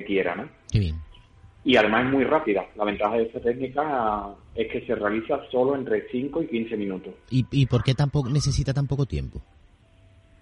quiera, 0.05 0.36
¿no? 0.36 0.50
bien. 0.74 0.96
Y 1.63 1.77
además 1.77 2.05
es 2.05 2.12
muy 2.12 2.24
rápida. 2.25 2.67
La 2.75 2.84
ventaja 2.84 3.15
de 3.15 3.24
esta 3.24 3.39
técnica 3.39 4.36
es 4.53 4.72
que 4.72 4.86
se 4.86 4.94
realiza 4.94 5.39
solo 5.50 5.75
entre 5.75 6.08
5 6.12 6.44
y 6.44 6.48
15 6.48 6.77
minutos. 6.77 7.13
¿Y, 7.32 7.46
y 7.50 7.65
por 7.65 7.84
qué 7.84 7.96
tampoco 7.96 8.29
necesita 8.29 8.72
tan 8.72 8.86
poco 8.86 9.08
tiempo? 9.08 9.41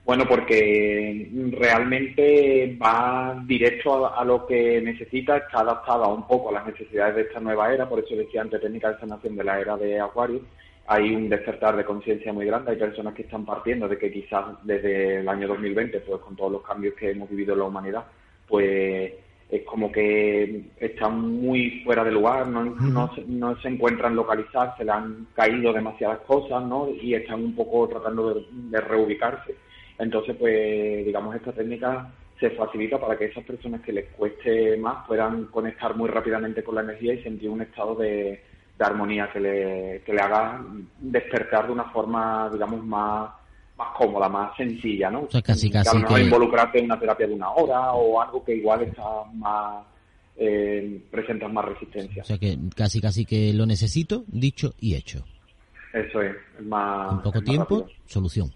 Bueno, 0.05 0.25
porque 0.27 1.29
realmente 1.51 2.77
va 2.81 3.41
directo 3.45 4.13
a, 4.13 4.25
lo 4.25 4.45
que 4.45 4.81
necesita, 4.81 5.37
está 5.37 5.61
adaptada 5.61 6.07
un 6.07 6.27
poco 6.27 6.49
a 6.49 6.53
las 6.53 6.67
necesidades 6.67 7.15
de 7.15 7.21
esta 7.21 7.39
nueva 7.39 7.73
era, 7.73 7.87
por 7.87 7.99
eso 7.99 8.13
decía 8.15 8.41
antes 8.41 8.59
técnica 8.59 8.91
de 8.91 8.99
sanación 8.99 9.37
de 9.37 9.45
la 9.45 9.61
era 9.61 9.77
de 9.77 10.01
Acuario, 10.01 10.41
hay 10.85 11.15
un 11.15 11.29
despertar 11.29 11.77
de 11.77 11.85
conciencia 11.85 12.33
muy 12.33 12.45
grande, 12.45 12.71
hay 12.71 12.77
personas 12.77 13.13
que 13.13 13.21
están 13.23 13.45
partiendo 13.45 13.87
de 13.87 13.97
que 13.97 14.11
quizás 14.11 14.45
desde 14.63 15.19
el 15.21 15.29
año 15.29 15.47
2020, 15.47 16.01
pues 16.01 16.21
con 16.21 16.35
todos 16.35 16.51
los 16.51 16.63
cambios 16.63 16.93
que 16.95 17.11
hemos 17.11 17.29
vivido 17.29 17.53
en 17.53 17.59
la 17.59 17.65
humanidad, 17.65 18.05
pues 18.47 19.13
es 19.49 19.63
como 19.63 19.91
que 19.91 20.63
están 20.77 21.19
muy 21.19 21.81
fuera 21.83 22.03
de 22.03 22.11
lugar, 22.11 22.47
no, 22.47 22.63
no, 22.65 23.61
se 23.61 23.67
encuentran 23.67 24.15
localizadas, 24.15 24.75
se 24.77 24.83
le 24.83 24.91
han 24.91 25.27
caído 25.35 25.71
demasiadas 25.71 26.19
cosas, 26.21 26.63
¿no? 26.63 26.89
Y 26.89 27.13
están 27.13 27.43
un 27.43 27.55
poco 27.55 27.87
tratando 27.87 28.33
de, 28.33 28.81
reubicarse. 28.81 29.55
Entonces, 29.99 30.35
pues, 30.37 31.05
digamos, 31.05 31.35
esta 31.35 31.51
técnica 31.51 32.11
se 32.39 32.49
facilita 32.49 32.99
para 32.99 33.15
que 33.15 33.25
esas 33.25 33.43
personas 33.43 33.81
que 33.81 33.93
les 33.93 34.09
cueste 34.09 34.75
más 34.77 35.05
puedan 35.07 35.45
conectar 35.45 35.95
muy 35.95 36.09
rápidamente 36.09 36.63
con 36.63 36.75
la 36.75 36.81
energía 36.81 37.13
y 37.13 37.21
sentir 37.21 37.49
un 37.49 37.61
estado 37.61 37.93
de, 37.95 38.41
de 38.77 38.85
armonía 38.85 39.29
que 39.31 39.39
le, 39.39 40.01
que 40.05 40.13
le 40.13 40.21
haga 40.21 40.63
despertar 40.99 41.67
de 41.67 41.73
una 41.73 41.85
forma, 41.85 42.49
digamos, 42.51 42.83
más, 42.83 43.29
más 43.77 43.87
cómoda, 43.95 44.27
más 44.29 44.55
sencilla, 44.57 45.09
¿no? 45.09 45.21
O 45.21 45.31
sea, 45.31 45.41
casi, 45.41 45.69
casi 45.69 46.03
que... 46.03 46.21
involucrarte 46.21 46.79
en 46.79 46.85
una 46.85 46.99
terapia 46.99 47.27
de 47.27 47.33
una 47.33 47.51
hora 47.51 47.93
o 47.93 48.21
algo 48.21 48.43
que 48.43 48.55
igual 48.55 48.83
está 48.83 49.03
más... 49.33 49.85
Eh, 50.35 50.99
presenta 51.11 51.47
más 51.47 51.65
resistencia. 51.65 52.23
O 52.23 52.25
sea 52.25 52.39
que 52.39 52.57
casi 52.75 52.99
casi 52.99 53.23
que 53.23 53.53
lo 53.53 53.67
necesito, 53.67 54.23
dicho 54.27 54.73
y 54.79 54.95
hecho. 54.95 55.23
Eso 55.93 56.23
es, 56.23 56.35
más... 56.61 57.13
En 57.13 57.21
poco 57.21 57.41
tiempo, 57.41 57.87
solución. 58.05 58.51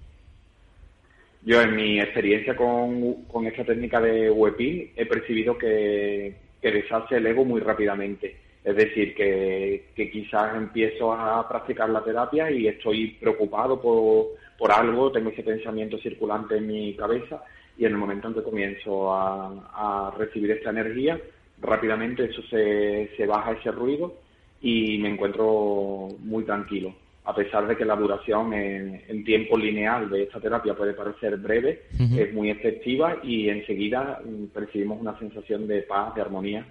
Yo 1.43 1.61
en 1.61 1.75
mi 1.75 1.99
experiencia 1.99 2.55
con, 2.55 3.23
con 3.25 3.45
esta 3.45 3.63
técnica 3.63 4.01
de 4.01 4.31
WEPIL 4.31 4.93
he 4.95 5.05
percibido 5.05 5.55
que, 5.55 6.35
que 6.59 6.71
deshace 6.71 7.17
el 7.17 7.27
ego 7.27 7.45
muy 7.45 7.61
rápidamente 7.61 8.46
es 8.67 8.75
decir, 8.75 9.15
que, 9.15 9.85
quizás 10.11 10.53
empiezo 10.57 11.13
a 11.13 11.47
practicar 11.47 11.89
la 11.89 12.03
terapia 12.03 12.51
y 12.51 12.67
estoy 12.67 13.11
preocupado 13.11 13.79
por, 13.79 14.71
algo, 14.73 15.09
tengo 15.09 15.29
ese 15.29 15.41
pensamiento 15.41 15.97
circulante 15.99 16.57
en 16.57 16.67
mi 16.67 16.93
cabeza 16.93 17.41
y 17.77 17.85
en 17.85 17.93
el 17.93 17.97
momento 17.97 18.27
en 18.27 18.33
que 18.33 18.43
comienzo 18.43 19.13
a, 19.13 20.13
recibir 20.17 20.51
esta 20.51 20.71
energía, 20.71 21.17
rápidamente 21.61 22.25
eso 22.25 22.41
se, 22.49 23.09
se, 23.15 23.25
baja 23.25 23.53
ese 23.53 23.71
ruido 23.71 24.15
y 24.61 24.97
me 24.97 25.11
encuentro 25.11 26.09
muy 26.19 26.43
tranquilo. 26.43 26.93
A 27.23 27.33
pesar 27.33 27.67
de 27.67 27.77
que 27.77 27.85
la 27.85 27.95
duración 27.95 28.53
en, 28.53 29.23
tiempo 29.23 29.57
lineal 29.57 30.09
de 30.09 30.23
esta 30.23 30.41
terapia 30.41 30.75
puede 30.75 30.91
parecer 30.91 31.37
breve, 31.37 31.83
es 32.17 32.33
muy 32.33 32.49
efectiva 32.49 33.15
y 33.23 33.47
enseguida 33.47 34.21
percibimos 34.53 34.99
una 34.99 35.17
sensación 35.19 35.67
de 35.67 35.83
paz, 35.83 36.13
de 36.15 36.21
armonía 36.21 36.65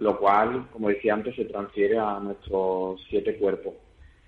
lo 0.00 0.18
cual, 0.18 0.66
como 0.72 0.88
decía 0.88 1.14
antes, 1.14 1.36
se 1.36 1.44
transfiere 1.44 1.98
a 1.98 2.18
nuestros 2.18 3.00
siete 3.08 3.36
cuerpos. 3.36 3.74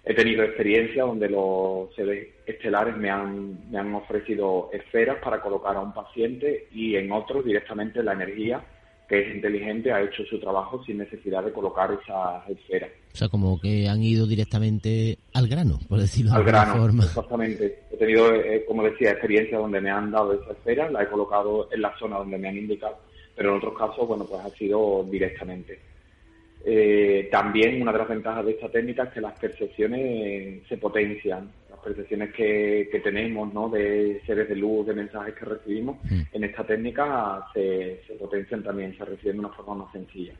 He 0.04 0.14
tenido 0.14 0.42
experiencias 0.42 1.06
donde 1.06 1.30
los 1.30 1.94
seres 1.94 2.28
estelares 2.46 2.96
me 2.96 3.08
han, 3.08 3.70
me 3.70 3.78
han 3.78 3.94
ofrecido 3.94 4.68
esferas 4.72 5.18
para 5.22 5.40
colocar 5.40 5.76
a 5.76 5.80
un 5.80 5.94
paciente 5.94 6.68
y 6.72 6.96
en 6.96 7.10
otros 7.10 7.44
directamente 7.44 8.02
la 8.02 8.12
energía 8.12 8.62
que 9.08 9.20
es 9.20 9.34
inteligente 9.34 9.92
ha 9.92 10.02
hecho 10.02 10.24
su 10.24 10.38
trabajo 10.40 10.82
sin 10.84 10.98
necesidad 10.98 11.44
de 11.44 11.52
colocar 11.52 11.90
esas 11.92 12.48
esferas. 12.48 12.90
O 13.12 13.16
sea, 13.16 13.28
como 13.28 13.60
que 13.60 13.88
han 13.88 14.02
ido 14.02 14.26
directamente 14.26 15.18
al 15.34 15.48
grano, 15.48 15.78
por 15.88 16.00
decirlo 16.00 16.32
al 16.32 16.44
de 16.44 16.50
alguna 16.50 16.64
grano, 16.64 16.82
forma. 16.82 17.04
Exactamente. 17.04 17.78
He 17.92 17.96
tenido, 17.96 18.34
eh, 18.34 18.64
como 18.66 18.82
decía, 18.82 19.10
experiencias 19.12 19.60
donde 19.60 19.80
me 19.80 19.90
han 19.90 20.10
dado 20.10 20.34
esa 20.34 20.52
esfera, 20.52 20.90
la 20.90 21.02
he 21.02 21.08
colocado 21.08 21.68
en 21.72 21.82
la 21.82 21.96
zona 21.98 22.18
donde 22.18 22.38
me 22.38 22.48
han 22.48 22.56
indicado, 22.56 22.96
pero 23.34 23.50
en 23.50 23.56
otros 23.56 23.76
casos, 23.76 24.06
bueno, 24.06 24.24
pues 24.24 24.40
ha 24.44 24.50
sido 24.50 25.04
directamente. 25.10 25.78
Eh, 26.64 27.28
también 27.30 27.82
una 27.82 27.92
de 27.92 27.98
las 27.98 28.08
ventajas 28.08 28.44
de 28.44 28.52
esta 28.52 28.68
técnica 28.68 29.04
es 29.04 29.10
que 29.10 29.20
las 29.20 29.38
percepciones 29.38 30.62
se 30.68 30.76
potencian. 30.76 31.50
Las 31.68 31.80
percepciones 31.80 32.32
que, 32.32 32.88
que 32.92 33.00
tenemos, 33.00 33.52
¿no? 33.52 33.68
De 33.68 34.20
seres 34.26 34.48
de 34.48 34.54
luz, 34.56 34.86
de 34.86 34.94
mensajes 34.94 35.34
que 35.34 35.44
recibimos, 35.44 35.96
Mm. 36.04 36.20
en 36.32 36.44
esta 36.44 36.64
técnica 36.64 37.44
se, 37.52 38.02
se 38.06 38.14
potencian 38.14 38.62
también, 38.62 38.96
se 38.96 39.04
reciben 39.04 39.36
de 39.36 39.40
una 39.40 39.48
forma 39.48 39.74
más 39.74 39.92
sencilla. 39.92 40.34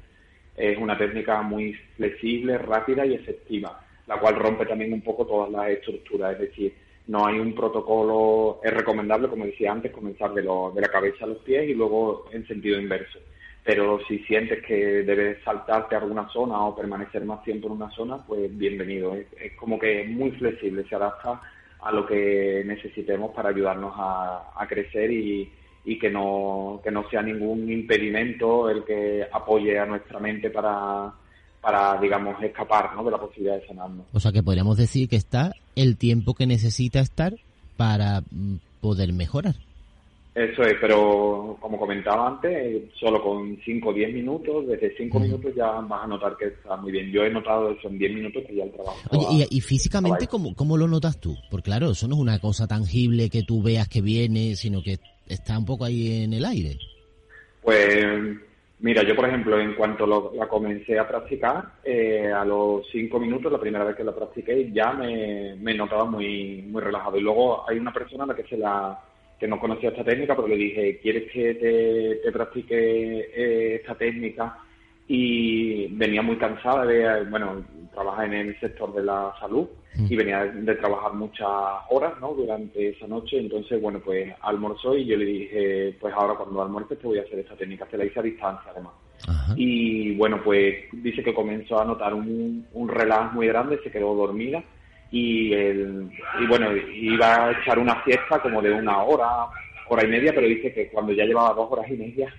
Es 0.56 0.78
una 0.78 0.96
técnica 0.96 1.42
muy 1.42 1.74
flexible, 1.96 2.58
rápida 2.58 3.04
y 3.06 3.14
efectiva, 3.14 3.80
la 4.06 4.18
cual 4.20 4.36
rompe 4.36 4.66
también 4.66 4.92
un 4.92 5.00
poco 5.00 5.26
todas 5.26 5.50
las 5.50 5.70
estructuras, 5.70 6.34
es 6.34 6.40
decir, 6.40 6.74
no 7.06 7.26
hay 7.26 7.38
un 7.38 7.54
protocolo, 7.54 8.60
es 8.62 8.72
recomendable, 8.72 9.28
como 9.28 9.44
decía 9.46 9.72
antes, 9.72 9.92
comenzar 9.92 10.32
de, 10.34 10.42
lo- 10.42 10.72
de 10.74 10.80
la 10.80 10.88
cabeza 10.88 11.24
a 11.24 11.28
los 11.28 11.38
pies 11.38 11.68
y 11.68 11.74
luego 11.74 12.26
en 12.32 12.46
sentido 12.46 12.78
inverso. 12.80 13.18
Pero 13.64 14.00
si 14.08 14.18
sientes 14.20 14.64
que 14.64 14.74
debes 15.04 15.42
saltarte 15.44 15.94
a 15.94 15.98
alguna 15.98 16.28
zona 16.30 16.60
o 16.66 16.74
permanecer 16.74 17.24
más 17.24 17.42
tiempo 17.44 17.68
en 17.68 17.74
una 17.74 17.90
zona, 17.90 18.18
pues 18.26 18.56
bienvenido. 18.56 19.14
Es, 19.14 19.26
es 19.40 19.52
como 19.54 19.78
que 19.78 20.02
es 20.02 20.10
muy 20.10 20.32
flexible, 20.32 20.84
se 20.88 20.96
adapta 20.96 21.40
a 21.80 21.92
lo 21.92 22.06
que 22.06 22.62
necesitemos 22.66 23.32
para 23.34 23.50
ayudarnos 23.50 23.92
a, 23.96 24.52
a 24.56 24.66
crecer 24.66 25.10
y, 25.12 25.52
y 25.84 25.98
que 25.98 26.10
no, 26.10 26.80
que 26.82 26.90
no 26.90 27.08
sea 27.08 27.22
ningún 27.22 27.70
impedimento 27.70 28.68
el 28.70 28.84
que 28.84 29.26
apoye 29.32 29.78
a 29.78 29.86
nuestra 29.86 30.18
mente 30.20 30.50
para, 30.50 31.12
para 31.62 31.96
digamos, 32.00 32.42
escapar 32.42 32.94
¿no? 32.94 33.04
de 33.04 33.12
la 33.12 33.18
posibilidad 33.18 33.54
de 33.54 33.66
sanarnos. 33.66 34.04
O 34.12 34.20
sea, 34.20 34.32
que 34.32 34.42
podríamos 34.42 34.76
decir 34.76 35.08
que 35.08 35.16
está 35.16 35.52
el 35.76 35.96
tiempo 35.96 36.34
que 36.34 36.46
necesita 36.46 37.00
estar 37.00 37.34
para 37.76 38.20
mm, 38.30 38.56
poder 38.80 39.12
mejorar. 39.12 39.54
Eso 40.34 40.62
es, 40.62 40.74
pero 40.80 41.58
como 41.60 41.78
comentaba 41.78 42.26
antes, 42.26 42.84
solo 42.98 43.22
con 43.22 43.58
5 43.64 43.90
o 43.90 43.92
10 43.92 44.14
minutos, 44.14 44.66
desde 44.66 44.96
5 44.96 45.18
Ujú. 45.18 45.26
minutos 45.26 45.54
ya 45.54 45.66
vas 45.66 46.04
a 46.04 46.06
notar 46.06 46.36
que 46.38 46.46
está 46.46 46.74
muy 46.76 46.90
bien. 46.90 47.12
Yo 47.12 47.22
he 47.22 47.30
notado 47.30 47.70
eso 47.70 47.88
en 47.88 47.98
10 47.98 48.14
minutos 48.14 48.42
que 48.46 48.56
ya 48.56 48.64
el 48.64 48.72
trabajo. 48.72 48.98
Oye, 49.10 49.46
y, 49.50 49.58
y 49.58 49.60
físicamente, 49.60 50.26
¿cómo, 50.26 50.54
¿cómo 50.56 50.78
lo 50.78 50.88
notas 50.88 51.20
tú? 51.20 51.36
Porque 51.50 51.66
claro, 51.66 51.90
eso 51.90 52.08
no 52.08 52.14
es 52.14 52.20
una 52.20 52.38
cosa 52.38 52.66
tangible 52.66 53.28
que 53.28 53.42
tú 53.42 53.62
veas 53.62 53.88
que 53.88 54.00
viene, 54.00 54.56
sino 54.56 54.82
que 54.82 54.98
está 55.28 55.58
un 55.58 55.66
poco 55.66 55.84
ahí 55.84 56.24
en 56.24 56.32
el 56.32 56.46
aire. 56.46 56.78
Pues 57.62 58.04
mira, 58.82 59.02
yo 59.02 59.16
por 59.16 59.26
ejemplo, 59.26 59.58
en 59.60 59.74
cuanto 59.74 60.06
lo- 60.06 60.32
la 60.34 60.48
comencé 60.48 60.98
a 60.98 61.08
practicar, 61.08 61.64
eh, 61.84 62.30
a 62.32 62.44
los 62.44 62.86
cinco 62.92 63.18
minutos, 63.20 63.50
la 63.52 63.60
primera 63.60 63.84
vez 63.84 63.96
que 63.96 64.04
la 64.04 64.14
practiqué, 64.14 64.70
ya 64.72 64.92
me, 64.92 65.56
me 65.56 65.74
notaba 65.74 66.04
muy, 66.04 66.62
muy 66.62 66.82
relajado. 66.82 67.16
Y 67.18 67.22
luego 67.22 67.68
hay 67.68 67.78
una 67.78 67.92
persona 67.92 68.24
a 68.24 68.28
la 68.28 68.34
que 68.36 68.44
se 68.44 68.56
la 68.58 68.98
que 69.38 69.48
no 69.48 69.58
conocía 69.58 69.90
esta 69.90 70.04
técnica, 70.04 70.36
pero 70.36 70.46
le 70.48 70.56
dije, 70.56 71.00
¿quieres 71.02 71.30
que 71.32 71.54
te, 72.22 72.32
practique 72.32 72.74
eh, 73.34 73.74
esta 73.76 73.96
técnica? 73.96 74.58
Y 75.08 75.88
venía 75.88 76.22
muy 76.22 76.36
cansada 76.36 76.86
de, 76.86 77.24
bueno, 77.24 77.64
trabaja 77.92 78.24
en 78.24 78.32
el 78.32 78.60
sector 78.60 78.94
de 78.94 79.02
la 79.02 79.32
salud 79.40 79.66
y 80.08 80.16
venía 80.16 80.44
de 80.44 80.74
trabajar 80.76 81.12
muchas 81.12 81.46
horas, 81.90 82.14
¿no? 82.20 82.32
Durante 82.32 82.88
esa 82.90 83.06
noche, 83.06 83.38
entonces, 83.38 83.80
bueno, 83.80 84.00
pues 84.02 84.32
almorzó 84.40 84.96
y 84.96 85.04
yo 85.04 85.16
le 85.16 85.24
dije, 85.26 85.96
pues 86.00 86.14
ahora 86.14 86.34
cuando 86.34 86.62
almuerces 86.62 86.98
te 86.98 87.06
voy 87.06 87.18
a 87.18 87.22
hacer 87.22 87.40
esta 87.40 87.56
técnica, 87.56 87.84
te 87.86 87.98
la 87.98 88.06
hice 88.06 88.20
a 88.20 88.22
distancia 88.22 88.70
además. 88.70 88.92
Ajá. 89.28 89.52
Y 89.56 90.14
bueno, 90.16 90.40
pues 90.42 90.76
dice 90.92 91.22
que 91.22 91.34
comenzó 91.34 91.78
a 91.78 91.84
notar 91.84 92.14
un, 92.14 92.66
un 92.72 92.88
relax 92.88 93.34
muy 93.34 93.48
grande, 93.48 93.80
se 93.84 93.90
quedó 93.90 94.14
dormida 94.14 94.64
y, 95.12 95.52
el, 95.52 96.10
y 96.40 96.46
bueno, 96.46 96.74
iba 96.74 97.46
a 97.46 97.52
echar 97.52 97.78
una 97.78 97.96
fiesta 98.02 98.40
como 98.40 98.62
de 98.62 98.72
una 98.72 99.02
hora, 99.02 99.46
hora 99.88 100.04
y 100.04 100.08
media, 100.08 100.32
pero 100.34 100.48
dice 100.48 100.72
que 100.72 100.88
cuando 100.88 101.12
ya 101.12 101.26
llevaba 101.26 101.52
dos 101.52 101.70
horas 101.70 101.88
y 101.90 101.96
media, 101.96 102.34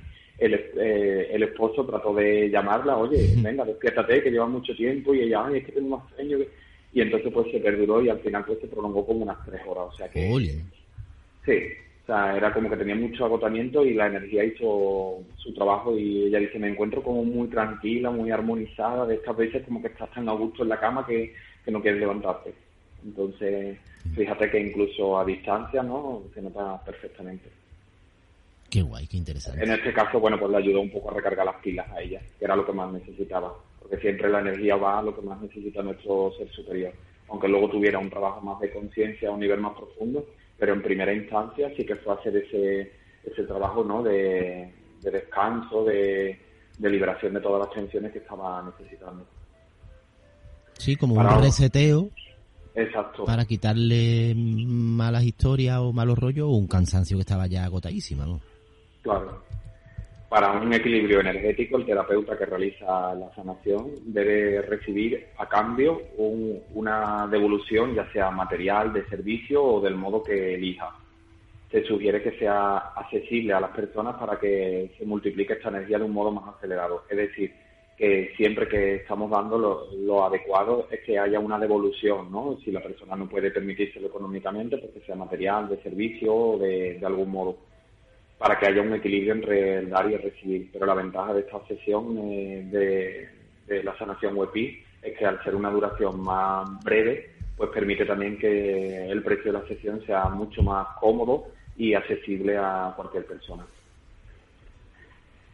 el, 0.46 0.54
eh, 0.54 1.30
el 1.32 1.44
esposo 1.44 1.86
trató 1.86 2.14
de 2.14 2.50
llamarla, 2.50 2.98
oye, 2.98 3.34
venga, 3.38 3.66
despiértate, 3.66 4.24
que 4.24 4.32
lleva 4.32 4.48
mucho 4.48 4.76
tiempo, 4.76 5.14
y 5.14 5.22
ella, 5.22 5.46
ay, 5.46 5.58
es 5.58 5.66
que 5.66 5.72
tengo 5.74 5.98
más 5.98 6.10
sueño. 6.16 6.38
Y 6.94 7.02
entonces 7.02 7.32
pues 7.34 7.52
se 7.52 7.60
perduró 7.60 8.02
y 8.02 8.10
al 8.10 8.20
final 8.20 8.46
pues 8.46 8.60
se 8.60 8.68
prolongó 8.68 9.06
como 9.06 9.24
unas 9.24 9.44
tres 9.46 9.62
horas, 9.66 9.86
o 9.88 9.98
sea 9.98 10.10
que... 10.10 10.30
Sí, 11.46 11.60
o 12.04 12.06
sea, 12.06 12.38
era 12.38 12.54
como 12.54 12.70
que 12.70 12.78
tenía 12.78 12.96
mucho 12.96 13.26
agotamiento 13.26 13.84
y 13.86 13.94
la 13.94 14.08
energía 14.08 14.44
hizo 14.44 15.24
su 15.38 15.54
trabajo 15.54 15.98
y 15.98 16.26
ella 16.26 16.40
dice, 16.40 16.60
me 16.60 16.70
encuentro 16.70 17.02
como 17.02 17.24
muy 17.24 17.48
tranquila, 17.48 18.12
muy 18.12 18.30
armonizada, 18.30 19.06
de 19.06 19.16
estas 19.16 19.38
veces 19.38 19.64
como 19.66 19.82
que 19.82 19.88
estás 19.88 20.12
tan 20.12 20.28
a 20.30 20.34
gusto 20.34 20.64
en 20.64 20.70
la 20.70 20.80
cama 20.80 21.06
que, 21.06 21.34
que 21.64 21.72
no 21.72 21.82
quieres 21.82 22.00
levantarte. 22.00 22.54
Entonces, 23.06 23.78
fíjate 24.16 24.50
que 24.50 24.60
incluso 24.60 25.18
a 25.18 25.26
distancia, 25.26 25.82
¿no? 25.82 26.24
Se 26.34 26.42
nota 26.42 26.82
perfectamente. 26.86 27.50
Qué 28.74 28.82
guay, 28.82 29.06
qué 29.06 29.18
interesante. 29.18 29.64
En 29.64 29.72
este 29.72 29.94
caso, 29.94 30.20
bueno, 30.20 30.40
pues 30.40 30.50
le 30.50 30.58
ayudó 30.58 30.82
un 30.82 30.90
poco 30.90 31.12
a 31.12 31.14
recargar 31.14 31.46
las 31.46 31.58
pilas 31.58 31.88
a 31.92 32.02
ella, 32.02 32.20
que 32.40 32.44
era 32.46 32.56
lo 32.56 32.66
que 32.66 32.74
más 32.74 32.92
necesitaba, 32.92 33.54
porque 33.80 33.98
siempre 33.98 34.32
la 34.32 34.40
energía 34.40 34.76
va 34.78 34.98
a 34.98 35.04
lo 35.04 35.16
que 35.16 35.22
más 35.22 35.40
necesita 35.40 35.84
nuestro 35.84 36.34
ser 36.40 36.50
superior, 36.50 36.92
aunque 37.30 37.48
luego 37.48 37.70
tuviera 37.70 38.00
un 38.00 38.10
trabajo 38.10 38.42
más 38.42 38.60
de 38.60 38.72
conciencia 38.74 39.30
a 39.30 39.32
un 39.32 39.42
nivel 39.42 39.60
más 39.60 39.74
profundo, 39.78 40.26
pero 40.58 40.74
en 40.74 40.82
primera 40.82 41.14
instancia 41.14 41.72
sí 41.78 41.86
que 41.86 41.98
fue 41.98 42.16
hacer 42.16 42.36
ese, 42.36 42.94
ese 43.24 43.44
trabajo, 43.44 43.84
¿no? 43.84 44.02
De, 44.02 44.74
de 45.04 45.12
descanso, 45.12 45.84
de, 45.86 46.40
de 46.80 46.90
liberación 46.90 47.36
de 47.36 47.42
todas 47.42 47.68
las 47.68 47.76
tensiones 47.76 48.12
que 48.12 48.18
estaba 48.20 48.64
necesitando. 48.76 49.24
Sí, 50.80 50.96
como 50.96 51.14
Para- 51.14 51.36
un 51.38 51.44
reseteo 51.44 52.10
Exacto. 52.74 53.24
para 53.26 53.46
quitarle 53.46 54.34
malas 54.36 55.26
historias 55.26 55.78
o 55.78 55.94
malos 55.94 56.18
rollos 56.18 56.48
o 56.48 56.54
un 56.58 56.66
cansancio 56.66 57.18
que 57.18 57.22
estaba 57.22 57.46
ya 57.46 57.66
agotadísima, 57.66 58.26
¿no? 58.26 58.42
Claro. 59.04 59.44
Para 60.30 60.54
un 60.54 60.74
equilibrio 60.74 61.20
energético, 61.20 61.78
el 61.78 61.86
terapeuta 61.86 62.36
que 62.36 62.46
realiza 62.48 63.14
la 63.14 63.32
sanación 63.36 63.92
debe 64.06 64.64
recibir 64.64 65.28
a 65.38 65.48
cambio 65.48 66.02
un- 66.18 66.60
una 66.74 67.28
devolución, 67.28 67.94
ya 67.94 68.12
sea 68.12 68.32
material, 68.32 68.92
de 68.94 69.06
servicio 69.10 69.64
o 69.64 69.80
del 69.82 69.94
modo 69.96 70.24
que 70.24 70.56
elija. 70.56 70.90
Se 71.70 71.84
sugiere 71.84 72.24
que 72.24 72.32
sea 72.40 72.78
accesible 72.96 73.54
a 73.54 73.60
las 73.60 73.72
personas 73.72 74.16
para 74.16 74.40
que 74.40 74.96
se 74.98 75.06
multiplique 75.06 75.54
esta 75.54 75.70
energía 75.70 76.00
de 76.00 76.06
un 76.06 76.14
modo 76.14 76.32
más 76.32 76.56
acelerado. 76.56 77.04
Es 77.10 77.18
decir, 77.18 77.54
que 77.96 78.32
siempre 78.36 78.68
que 78.68 78.96
estamos 78.96 79.30
dando 79.30 79.58
lo, 79.60 79.92
lo 79.98 80.26
adecuado 80.26 80.88
es 80.90 81.02
que 81.02 81.20
haya 81.20 81.40
una 81.40 81.60
devolución, 81.60 82.32
¿no? 82.32 82.58
Si 82.64 82.72
la 82.72 82.82
persona 82.82 83.16
no 83.16 83.30
puede 83.30 83.52
permitírselo 83.52 84.08
económicamente, 84.08 84.78
porque 84.78 85.02
sea 85.02 85.16
material, 85.16 85.70
de 85.70 85.78
servicio 85.84 86.34
o 86.34 86.58
de, 86.58 86.96
de 87.00 87.06
algún 87.06 87.30
modo 87.30 87.58
para 88.44 88.60
que 88.60 88.68
haya 88.68 88.82
un 88.82 88.94
equilibrio 88.94 89.36
entre 89.36 89.78
el 89.78 89.90
dar 89.90 90.12
y 90.12 90.16
el 90.16 90.22
recibir. 90.22 90.70
Pero 90.74 90.86
la 90.86 90.96
ventaja 90.96 91.34
de 91.34 91.40
esta 91.40 91.66
sesión 91.66 92.18
eh, 92.18 92.68
de, 92.70 93.30
de 93.74 93.84
la 93.84 93.98
sanación 93.98 94.36
WebI 94.36 94.84
es 95.02 95.18
que 95.18 95.26
al 95.26 95.42
ser 95.46 95.56
una 95.56 95.70
duración 95.70 96.20
más 96.20 96.84
breve, 96.84 97.30
pues 97.56 97.70
permite 97.70 98.04
también 98.04 98.38
que 98.38 99.10
el 99.10 99.24
precio 99.24 99.54
de 99.54 99.60
la 99.60 99.66
sesión 99.66 100.06
sea 100.06 100.26
mucho 100.26 100.62
más 100.62 100.88
cómodo 101.00 101.54
y 101.78 101.94
accesible 101.94 102.58
a 102.58 102.92
cualquier 102.98 103.26
persona. 103.26 103.66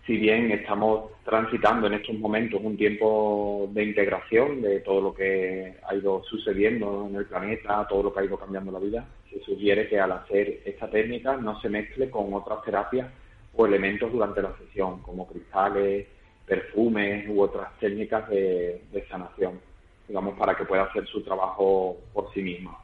Si 0.09 0.17
bien 0.17 0.51
estamos 0.51 1.11
transitando 1.23 1.85
en 1.85 1.93
estos 1.93 2.17
momentos 2.17 2.59
un 2.63 2.75
tiempo 2.75 3.69
de 3.71 3.83
integración 3.83 4.59
de 4.59 4.79
todo 4.79 5.01
lo 5.01 5.13
que 5.13 5.75
ha 5.87 5.93
ido 5.93 6.23
sucediendo 6.23 7.05
en 7.07 7.15
el 7.15 7.27
planeta, 7.27 7.85
todo 7.87 8.01
lo 8.01 8.11
que 8.11 8.21
ha 8.21 8.25
ido 8.25 8.39
cambiando 8.39 8.71
la 8.71 8.79
vida, 8.79 9.05
se 9.29 9.39
sugiere 9.41 9.87
que 9.87 9.99
al 9.99 10.11
hacer 10.13 10.63
esta 10.65 10.89
técnica 10.89 11.37
no 11.37 11.61
se 11.61 11.69
mezcle 11.69 12.09
con 12.09 12.33
otras 12.33 12.63
terapias 12.63 13.07
o 13.55 13.67
elementos 13.67 14.11
durante 14.11 14.41
la 14.41 14.57
sesión, 14.57 14.99
como 15.03 15.27
cristales, 15.27 16.07
perfumes 16.43 17.29
u 17.29 17.41
otras 17.41 17.77
técnicas 17.77 18.27
de, 18.29 19.05
sanación, 19.11 19.61
digamos, 20.07 20.35
para 20.39 20.55
que 20.55 20.65
pueda 20.65 20.85
hacer 20.85 21.05
su 21.05 21.21
trabajo 21.21 21.97
por 22.13 22.33
sí 22.33 22.41
misma. 22.41 22.75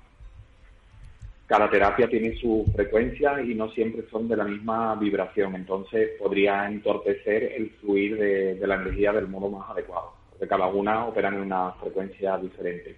Cada 1.48 1.70
terapia 1.70 2.08
tiene 2.08 2.36
su 2.38 2.66
frecuencia 2.76 3.40
y 3.40 3.54
no 3.54 3.70
siempre 3.70 4.04
son 4.10 4.28
de 4.28 4.36
la 4.36 4.46
misma 4.46 4.96
vibración, 4.96 5.54
entonces 5.56 6.12
podría 6.18 6.68
entorpecer 6.68 7.54
el 7.56 7.70
fluir 7.82 8.18
de, 8.18 8.66
la 8.66 8.76
energía 8.76 9.14
del 9.14 9.28
modo 9.28 9.50
más 9.50 9.70
adecuado, 9.70 10.14
porque 10.32 10.48
cada 10.48 10.66
una 10.68 11.06
opera 11.06 11.28
en 11.28 11.36
una 11.36 11.72
frecuencia 11.74 12.36
diferente. 12.40 12.96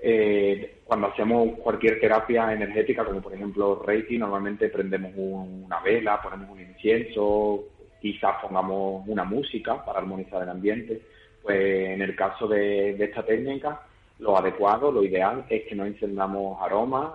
Eh, 0.00 0.78
cuando 0.84 1.08
hacemos 1.08 1.58
cualquier 1.58 2.00
terapia 2.00 2.50
energética, 2.50 3.04
como 3.04 3.20
por 3.20 3.34
ejemplo 3.34 3.82
Reiki, 3.84 4.16
normalmente 4.16 4.70
prendemos 4.70 5.12
un- 5.16 5.64
una 5.66 5.80
vela, 5.80 6.22
ponemos 6.22 6.48
un 6.48 6.60
incienso, 6.60 7.64
quizás 8.00 8.36
pongamos 8.40 9.06
una 9.06 9.24
música 9.24 9.84
para 9.84 9.98
armonizar 9.98 10.44
el 10.44 10.48
ambiente. 10.48 11.02
Pues 11.42 11.90
en 11.90 12.00
el 12.00 12.16
caso 12.16 12.48
de 12.48 12.92
esta 13.02 13.22
técnica, 13.24 13.82
lo 14.18 14.36
adecuado, 14.36 14.90
lo 14.90 15.04
ideal 15.04 15.44
es 15.48 15.64
que 15.64 15.74
no 15.76 15.86
encendamos 15.86 16.60
aromas, 16.60 17.12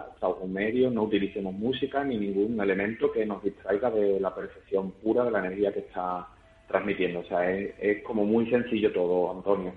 medio, 0.47 0.89
no 0.89 1.03
utilicemos 1.03 1.53
música 1.53 2.03
ni 2.03 2.17
ningún 2.17 2.59
elemento 2.61 3.11
que 3.11 3.25
nos 3.25 3.43
distraiga 3.43 3.89
de 3.89 4.19
la 4.19 4.33
percepción 4.33 4.91
pura 4.91 5.25
de 5.25 5.31
la 5.31 5.39
energía 5.39 5.73
que 5.73 5.79
está 5.79 6.27
transmitiendo. 6.67 7.19
O 7.19 7.25
sea, 7.25 7.49
es, 7.51 8.01
como 8.03 8.25
muy 8.25 8.49
sencillo 8.49 8.91
todo, 8.93 9.31
Antonio. 9.31 9.73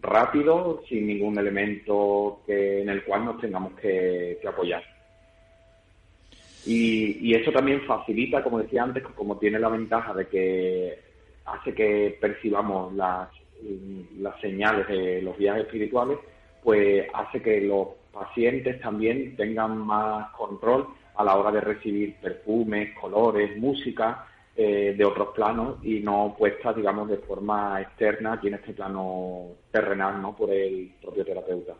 Rápido, 0.00 0.82
sin 0.88 1.06
ningún 1.06 1.38
elemento 1.38 2.40
que, 2.46 2.82
en 2.82 2.88
el 2.88 3.04
cual 3.04 3.24
nos 3.24 3.40
tengamos 3.40 3.72
que, 3.74 4.38
apoyar. 4.46 4.82
Y, 6.66 7.18
y, 7.28 7.34
eso 7.34 7.52
también 7.52 7.82
facilita, 7.82 8.42
como 8.42 8.58
decía 8.58 8.82
antes, 8.82 9.02
como 9.02 9.38
tiene 9.38 9.58
la 9.58 9.68
ventaja 9.68 10.14
de 10.14 10.26
que 10.26 10.98
hace 11.44 11.74
que 11.74 12.16
percibamos 12.20 12.94
las 12.94 13.30
señales 14.40 14.88
de 14.88 15.22
los 15.22 15.36
viajes 15.36 15.64
espirituales, 15.64 16.18
pues 16.64 17.06
hace 17.12 17.42
que 17.42 17.60
los 17.60 17.88
pacientes 18.10 18.80
también 18.80 19.36
tengan 19.36 19.76
más 19.78 20.30
control 20.32 20.88
a 21.14 21.22
la 21.22 21.36
hora 21.36 21.52
de 21.52 21.60
recibir 21.60 22.16
perfumes, 22.16 22.96
colores, 22.98 23.56
música 23.58 24.26
eh, 24.56 24.94
de 24.96 25.04
otros 25.04 25.28
planos 25.34 25.84
y 25.84 26.00
no 26.00 26.34
puestas, 26.38 26.74
digamos, 26.74 27.08
de 27.08 27.18
forma 27.18 27.80
externa 27.80 28.34
aquí 28.34 28.48
en 28.48 28.54
este 28.54 28.72
plano 28.72 29.48
terrenal, 29.70 30.22
¿no? 30.22 30.34
Por 30.34 30.50
el 30.50 30.92
propio 31.02 31.24
terapeuta. 31.24 31.74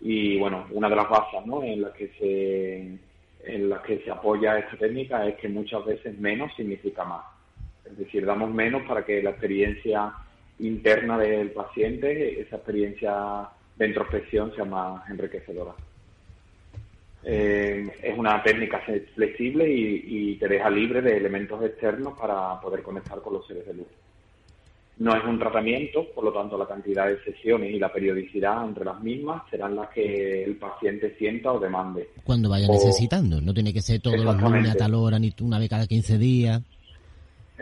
Y 0.00 0.38
bueno, 0.38 0.66
una 0.70 0.88
de 0.88 0.96
las 0.96 1.08
bases, 1.08 1.44
¿no? 1.46 1.62
En 1.62 1.82
las 1.82 1.92
que 1.92 2.08
se 2.18 2.98
en 3.46 3.68
las 3.68 3.82
que 3.82 3.98
se 3.98 4.10
apoya 4.10 4.58
esta 4.58 4.76
técnica 4.76 5.26
es 5.26 5.36
que 5.36 5.48
muchas 5.48 5.84
veces 5.84 6.18
menos 6.18 6.54
significa 6.54 7.04
más. 7.04 7.24
Es 7.84 7.96
decir, 7.98 8.24
damos 8.24 8.50
menos 8.50 8.82
para 8.88 9.04
que 9.04 9.22
la 9.22 9.30
experiencia 9.30 10.14
interna 10.58 11.18
del 11.18 11.50
paciente, 11.50 12.40
esa 12.40 12.56
experiencia 12.56 13.48
de 13.76 13.86
introspección 13.88 14.54
sea 14.54 14.64
más 14.64 15.08
enriquecedora. 15.10 15.74
Eh, 17.26 17.88
es 18.02 18.18
una 18.18 18.42
técnica 18.42 18.82
flexible 19.14 19.66
y, 19.68 20.36
te 20.36 20.48
deja 20.48 20.68
libre 20.68 21.00
de 21.00 21.16
elementos 21.16 21.62
externos 21.64 22.18
para 22.18 22.60
poder 22.60 22.82
conectar 22.82 23.20
con 23.20 23.34
los 23.34 23.46
seres 23.46 23.66
de 23.66 23.74
luz. 23.74 23.86
No 24.98 25.16
es 25.16 25.24
un 25.24 25.38
tratamiento, 25.38 26.06
por 26.14 26.24
lo 26.24 26.32
tanto 26.32 26.58
la 26.58 26.66
cantidad 26.66 27.06
de 27.08 27.22
sesiones 27.24 27.72
y 27.72 27.78
la 27.78 27.92
periodicidad 27.92 28.64
entre 28.64 28.84
las 28.84 29.00
mismas 29.00 29.42
serán 29.50 29.74
las 29.74 29.88
que 29.88 30.44
el 30.44 30.56
paciente 30.56 31.16
sienta 31.18 31.52
o 31.52 31.58
demande. 31.58 32.10
Cuando 32.24 32.50
vaya 32.50 32.68
necesitando, 32.68 33.40
no 33.40 33.54
tiene 33.54 33.72
que 33.72 33.80
ser 33.80 34.00
todos 34.00 34.20
los 34.20 34.40
lunes 34.40 34.70
a 34.70 34.74
tal 34.74 34.94
hora 34.94 35.18
ni 35.18 35.32
una 35.40 35.58
vez 35.58 35.68
cada 35.68 35.86
15 35.86 36.18
días. 36.18 36.62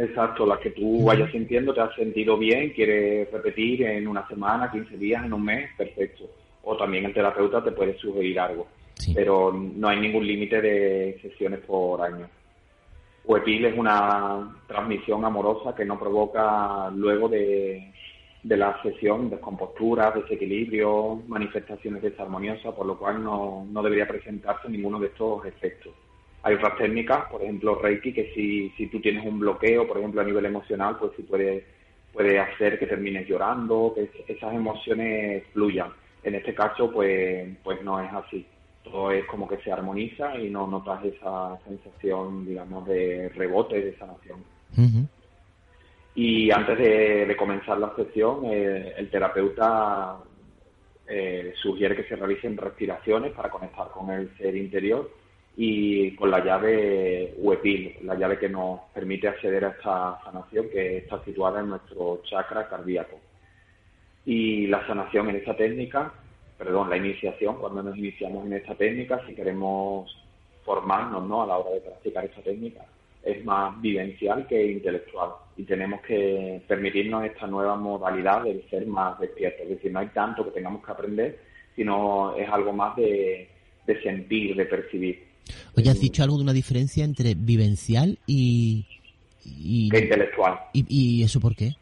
Exacto, 0.02 0.44
las 0.44 0.58
que 0.58 0.70
tú 0.70 1.04
vayas 1.04 1.30
sintiendo, 1.30 1.72
te 1.72 1.80
has 1.80 1.94
sentido 1.94 2.36
bien, 2.36 2.70
quieres 2.70 3.30
repetir 3.30 3.84
en 3.84 4.08
una 4.08 4.26
semana, 4.26 4.68
15 4.68 4.96
días, 4.96 5.24
en 5.24 5.32
un 5.32 5.44
mes, 5.44 5.70
perfecto. 5.78 6.24
O 6.64 6.76
también 6.76 7.04
el 7.04 7.14
terapeuta 7.14 7.62
te 7.62 7.70
puede 7.70 7.96
sugerir 7.98 8.40
algo. 8.40 8.66
Pero 9.14 9.52
no 9.52 9.88
hay 9.88 10.00
ningún 10.00 10.26
límite 10.26 10.60
de 10.60 11.20
sesiones 11.22 11.60
por 11.60 12.02
año. 12.02 12.28
Huepil 13.24 13.64
es 13.66 13.78
una 13.78 14.52
transmisión 14.66 15.24
amorosa 15.24 15.72
que 15.72 15.84
no 15.84 16.00
provoca 16.00 16.90
luego 16.90 17.28
de, 17.28 17.92
de 18.42 18.56
la 18.56 18.82
sesión 18.82 19.30
descompostura, 19.30 20.10
desequilibrio, 20.10 21.22
manifestaciones 21.28 22.02
desarmoniosas, 22.02 22.74
por 22.74 22.86
lo 22.86 22.98
cual 22.98 23.22
no, 23.22 23.64
no 23.70 23.82
debería 23.84 24.08
presentarse 24.08 24.68
ninguno 24.68 24.98
de 24.98 25.06
estos 25.06 25.46
efectos. 25.46 25.92
Hay 26.44 26.54
otras 26.54 26.76
técnicas, 26.76 27.26
por 27.30 27.42
ejemplo, 27.42 27.76
Reiki, 27.76 28.12
que 28.12 28.32
si, 28.34 28.70
si 28.70 28.88
tú 28.88 29.00
tienes 29.00 29.24
un 29.24 29.38
bloqueo, 29.38 29.86
por 29.86 29.98
ejemplo, 29.98 30.20
a 30.20 30.24
nivel 30.24 30.44
emocional, 30.44 30.96
pues 30.98 31.12
sí 31.16 31.22
puede, 31.22 31.64
puede 32.12 32.40
hacer 32.40 32.78
que 32.78 32.86
termines 32.86 33.28
llorando, 33.28 33.94
que 33.94 34.10
esas 34.32 34.52
emociones 34.52 35.44
fluyan. 35.52 35.92
En 36.24 36.34
este 36.34 36.52
caso, 36.52 36.90
pues, 36.90 37.48
pues 37.62 37.82
no 37.82 38.00
es 38.00 38.12
así. 38.12 38.44
Todo 38.82 39.12
es 39.12 39.24
como 39.26 39.46
que 39.46 39.58
se 39.58 39.70
armoniza 39.70 40.36
y 40.36 40.50
no 40.50 40.66
notas 40.66 41.04
esa 41.04 41.58
sensación, 41.64 42.44
digamos, 42.44 42.88
de 42.88 43.28
rebote, 43.28 43.80
de 43.80 43.96
sanación. 43.96 44.44
Y 46.16 46.50
antes 46.50 46.76
de, 46.76 47.36
comenzar 47.38 47.78
la 47.78 47.94
sesión, 47.94 48.40
eh, 48.46 48.94
el 48.96 49.08
terapeuta 49.10 50.18
eh, 51.06 51.52
sugiere 51.62 51.94
que 51.94 52.04
se 52.04 52.16
realicen 52.16 52.56
respiraciones 52.56 53.32
para 53.32 53.48
conectar 53.48 53.88
con 53.90 54.10
el 54.10 54.36
ser 54.36 54.56
interior 54.56 55.21
y 55.56 56.14
con 56.16 56.30
la 56.30 56.42
llave 56.42 57.34
UEPIL, 57.36 57.98
la 58.02 58.14
llave 58.14 58.38
que 58.38 58.48
nos 58.48 58.80
permite 58.94 59.28
acceder 59.28 59.64
a 59.64 59.68
esta 59.70 60.18
sanación 60.24 60.68
que 60.70 60.98
está 60.98 61.22
situada 61.24 61.60
en 61.60 61.70
nuestro 61.70 62.22
chakra 62.24 62.68
cardíaco. 62.68 63.20
Y 64.24 64.66
la 64.68 64.86
sanación 64.86 65.28
en 65.28 65.36
esta 65.36 65.56
técnica, 65.56 66.12
perdón, 66.56 66.88
la 66.88 66.96
iniciación, 66.96 67.56
cuando 67.56 67.82
nos 67.82 67.96
iniciamos 67.96 68.46
en 68.46 68.54
esta 68.54 68.74
técnica, 68.74 69.20
si 69.26 69.34
queremos 69.34 70.16
formarnos 70.64 71.28
¿no? 71.28 71.42
a 71.42 71.46
la 71.46 71.58
hora 71.58 71.72
de 71.72 71.80
practicar 71.80 72.24
esta 72.24 72.40
técnica, 72.40 72.86
es 73.22 73.44
más 73.44 73.80
vivencial 73.80 74.46
que 74.46 74.72
intelectual 74.72 75.30
y 75.56 75.64
tenemos 75.64 76.00
que 76.02 76.62
permitirnos 76.66 77.24
esta 77.24 77.46
nueva 77.46 77.76
modalidad 77.76 78.42
de 78.42 78.64
ser 78.70 78.86
más 78.86 79.18
despiertos. 79.20 79.62
Es 79.62 79.68
decir, 79.68 79.92
no 79.92 80.00
hay 80.00 80.08
tanto 80.08 80.44
que 80.44 80.50
tengamos 80.52 80.84
que 80.84 80.90
aprender, 80.90 81.38
sino 81.76 82.34
es 82.36 82.48
algo 82.48 82.72
más 82.72 82.96
de 82.96 83.48
sentir, 84.02 84.56
de 84.56 84.64
percibir. 84.64 85.31
Oye, 85.76 85.90
has 85.90 86.00
dicho 86.00 86.22
algo 86.22 86.36
de 86.36 86.42
una 86.42 86.52
diferencia 86.52 87.04
entre 87.04 87.34
vivencial 87.34 88.18
y... 88.26 88.86
y 89.44 89.86
intelectual. 89.86 90.58
¿Y, 90.72 91.22
eso 91.22 91.40
por 91.40 91.54
qué? 91.56 91.74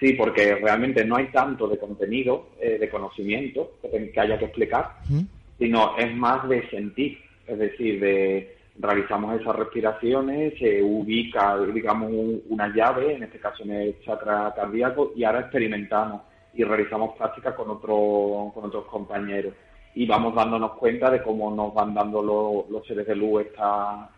Sí, 0.00 0.12
porque 0.12 0.56
realmente 0.56 1.04
no 1.04 1.16
hay 1.16 1.28
tanto 1.28 1.66
de 1.68 1.78
contenido, 1.78 2.50
eh, 2.60 2.78
de 2.78 2.88
conocimiento 2.88 3.78
que, 3.82 4.20
haya 4.20 4.38
que 4.38 4.44
explicar, 4.46 4.98
sino 5.58 5.96
es 5.96 6.14
más 6.14 6.46
de 6.48 6.68
sentir, 6.68 7.18
es 7.46 7.58
decir, 7.58 8.00
de 8.00 8.56
realizamos 8.78 9.40
esas 9.40 9.56
respiraciones, 9.56 10.58
se 10.58 10.82
ubica, 10.82 11.58
digamos, 11.72 12.12
una 12.48 12.74
llave, 12.74 13.14
en 13.14 13.22
este 13.22 13.38
caso 13.38 13.62
en 13.62 13.72
el 13.72 14.00
chakra 14.04 14.52
cardíaco, 14.54 15.12
y 15.16 15.24
ahora 15.24 15.40
experimentamos 15.40 16.22
y 16.54 16.62
realizamos 16.62 17.16
prácticas 17.16 17.54
con, 17.54 17.70
otro, 17.70 18.50
con 18.54 18.64
otros 18.66 18.84
compañeros 18.86 19.54
y 19.96 20.04
vamos 20.04 20.34
dándonos 20.34 20.72
cuenta 20.72 21.10
de 21.10 21.22
cómo 21.22 21.50
nos 21.50 21.72
van 21.72 21.94
dando 21.94 22.22
los 22.68 22.86
seres 22.86 23.06
de 23.06 23.16
luz 23.16 23.46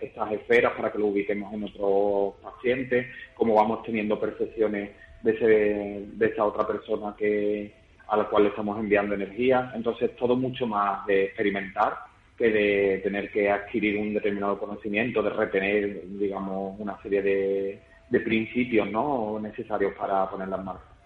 estas 0.01 0.33
esferas 0.33 0.73
para 0.73 0.91
que 0.91 0.99
lo 0.99 1.07
ubiquemos 1.07 1.55
en 1.55 1.62
otros 1.62 2.35
pacientes, 2.43 3.07
cómo 3.35 3.55
vamos 3.55 3.85
teniendo 3.85 4.19
percepciones 4.19 4.91
de, 5.23 5.31
ese, 5.31 6.07
de 6.17 6.27
esa 6.27 6.45
otra 6.45 6.67
persona 6.67 7.14
que 7.17 7.73
a 8.09 8.17
la 8.17 8.25
cual 8.25 8.43
le 8.43 8.49
estamos 8.49 8.77
enviando 8.77 9.14
energía. 9.14 9.71
Entonces, 9.73 10.17
todo 10.17 10.35
mucho 10.35 10.67
más 10.67 11.07
de 11.07 11.27
experimentar 11.27 11.95
que 12.37 12.51
de 12.51 12.99
tener 13.05 13.31
que 13.31 13.49
adquirir 13.49 13.99
un 13.99 14.14
determinado 14.14 14.59
conocimiento, 14.59 15.23
de 15.23 15.31
retener, 15.31 16.03
digamos, 16.19 16.75
una 16.81 17.01
serie 17.03 17.23
de, 17.23 17.83
de 18.11 18.21
principios 18.21 18.91
¿no? 18.91 19.38
necesarios 19.41 19.93
para 19.97 20.29
poner 20.29 20.49
las 20.49 20.64
marcas. 20.64 20.98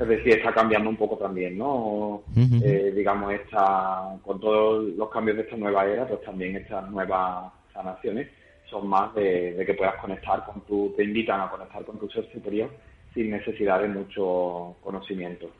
Es 0.00 0.06
decir, 0.06 0.34
está 0.34 0.52
cambiando 0.52 0.88
un 0.88 0.96
poco 0.96 1.16
también, 1.16 1.58
¿no? 1.58 2.22
Eh, 2.36 2.92
digamos, 2.94 3.32
esta, 3.32 4.16
con 4.24 4.40
todos 4.40 4.84
los 4.96 5.10
cambios 5.10 5.38
de 5.38 5.42
esta 5.42 5.56
nueva 5.56 5.86
era, 5.86 6.06
pues 6.06 6.22
también 6.22 6.54
estas 6.54 6.88
nuevas 6.88 7.52
sanaciones 7.72 8.28
son 8.70 8.86
más 8.86 9.12
de, 9.16 9.60
que 9.66 9.74
puedas 9.74 9.96
conectar 9.96 10.44
con 10.44 10.60
tu, 10.60 10.94
te 10.96 11.02
invitan 11.02 11.40
a 11.40 11.50
conectar 11.50 11.84
con 11.84 11.98
tu 11.98 12.08
ser 12.10 12.30
superior 12.30 12.70
sin 13.12 13.30
necesidad 13.30 13.80
de 13.80 13.88
mucho 13.88 14.76
conocimiento. 14.84 15.50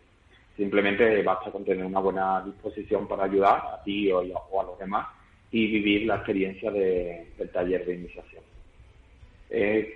Simplemente 0.57 1.21
basta 1.23 1.51
con 1.51 1.65
tener 1.65 1.85
una 1.85 2.01
buena 2.01 2.41
disposición 2.43 3.09
para 3.09 3.25
ayudar 3.25 3.57
a 3.73 3.83
ti 3.83 4.13
o, 4.13 4.21
a 4.21 4.65
los 4.65 4.79
demás 4.79 5.09
y 5.51 5.67
vivir 5.67 6.07
la 6.07 6.17
experiencia 6.17 6.71
del 6.71 7.51
taller 7.53 7.85
de 7.85 7.95
iniciación. 7.95 8.43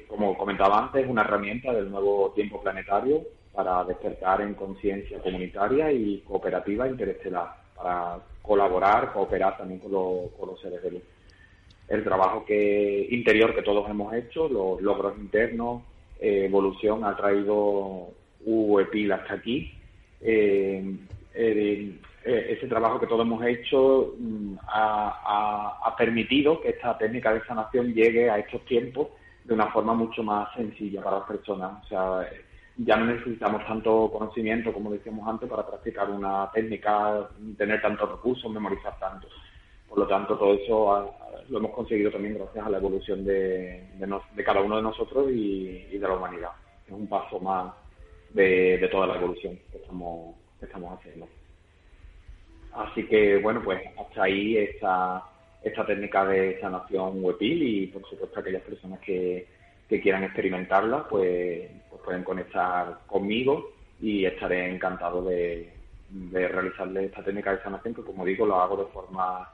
como 0.09 0.37
comentaba 0.37 0.81
antes, 0.81 1.07
una 1.07 1.22
herramienta 1.22 1.72
del 1.72 1.90
nuevo 1.90 2.33
tiempo 2.35 2.61
planetario 2.61 3.22
para 3.54 3.84
despertar 3.84 4.40
en 4.40 4.54
conciencia 4.54 5.18
comunitaria 5.18 5.92
y 5.92 6.20
cooperativa 6.20 6.88
interestelar, 6.88 7.54
para 7.76 8.18
colaborar, 8.40 9.12
cooperar 9.12 9.58
también 9.58 9.80
con, 9.80 9.92
los 9.92 10.60
seres 10.60 10.82
de 10.82 10.92
luz. 10.92 11.02
El 11.88 12.02
trabajo 12.02 12.44
que 12.44 13.08
interior 13.10 13.54
que 13.54 13.62
todos 13.62 13.88
hemos 13.90 14.14
hecho, 14.14 14.48
los 14.48 14.80
logros 14.80 15.18
internos, 15.18 15.82
eh, 16.18 16.46
evolución 16.46 17.04
ha 17.04 17.16
traído 17.16 18.08
UEPIL 18.44 19.12
hasta 19.12 19.34
aquí. 19.34 19.72
Eh, 20.20 20.96
eh, 21.34 21.98
ese 22.24 22.66
trabajo 22.68 23.00
que 23.00 23.06
todos 23.06 23.22
hemos 23.26 23.44
hecho 23.44 24.14
mm, 24.18 24.54
ha, 24.68 25.80
ha, 25.84 25.96
permitido 25.96 26.60
que 26.60 26.70
esta 26.70 26.96
técnica 26.96 27.34
de 27.34 27.44
sanación 27.44 27.92
llegue 27.92 28.30
a 28.30 28.38
estos 28.38 28.64
tiempos 28.64 29.08
de 29.44 29.54
una 29.54 29.66
forma 29.72 29.92
mucho 29.94 30.22
más 30.22 30.48
sencilla 30.54 31.02
para 31.02 31.18
las 31.18 31.26
personas. 31.26 31.84
O 31.84 31.88
sea, 31.88 32.28
ya 32.76 32.96
no 32.96 33.06
necesitamos 33.06 33.66
tanto 33.66 34.11
conocimiento, 34.11 34.72
como 34.72 34.92
decíamos 34.92 35.28
antes, 35.28 35.48
para 35.48 35.66
practicar 35.66 36.11
una 36.11 36.50
técnica, 36.52 37.28
tener 37.56 37.82
tantos 37.82 38.11
recursos, 38.11 38.50
memorizar 38.50 38.98
tanto. 38.98 39.28
Por 39.88 39.98
lo 39.98 40.06
tanto, 40.06 40.38
todo 40.38 40.54
eso 40.54 41.14
lo 41.48 41.58
hemos 41.58 41.72
conseguido 41.72 42.11
también 42.11 42.35
gracias 42.35 42.64
a 42.64 42.70
la 42.70 42.78
evolución 42.78 43.24
de, 43.24 43.88
cada 44.44 44.62
uno 44.62 44.76
de 44.76 44.82
nosotros 44.82 45.30
y, 45.30 45.98
de 45.98 46.08
la 46.08 46.16
humanidad. 46.16 46.50
Es 46.87 46.92
un 46.92 47.06
paso 47.06 47.38
más, 47.40 47.74
de, 48.30 48.88
toda 48.90 49.06
la 49.06 49.16
evolución 49.16 49.58
que 49.70 49.78
estamos, 49.78 50.35
estamos 50.61 50.98
haciendo. 50.98 51.28
Así 52.72 53.06
que, 53.06 53.37
bueno, 53.37 53.61
pues 53.62 53.82
hasta 53.98 54.22
ahí 54.22 54.56
esta, 54.56 55.22
esta 55.62 55.85
técnica 55.85 56.24
de 56.24 56.58
sanación 56.58 57.22
WebIL 57.22 57.62
y, 57.62 57.87
por 57.88 58.02
supuesto, 58.08 58.40
aquellas 58.40 58.62
personas 58.62 58.98
que, 59.00 59.46
que 59.92 60.00
quieran 60.00 60.24
experimentarla, 60.24 61.07
pues, 61.07 61.68
pues, 61.90 62.02
pueden 62.02 62.24
conectar 62.24 63.00
conmigo 63.07 63.72
y 64.00 64.24
estaré 64.24 64.74
encantado 64.74 65.22
de, 65.22 65.70
de 66.09 66.48
realizarle 66.48 67.05
esta 67.05 67.22
técnica 67.22 67.55
de 67.55 67.62
sanación, 67.62 67.94
que 67.94 68.02
como 68.02 68.24
digo, 68.24 68.46
lo 68.46 68.59
hago 68.59 68.78
de 68.78 68.87
forma 68.87 69.46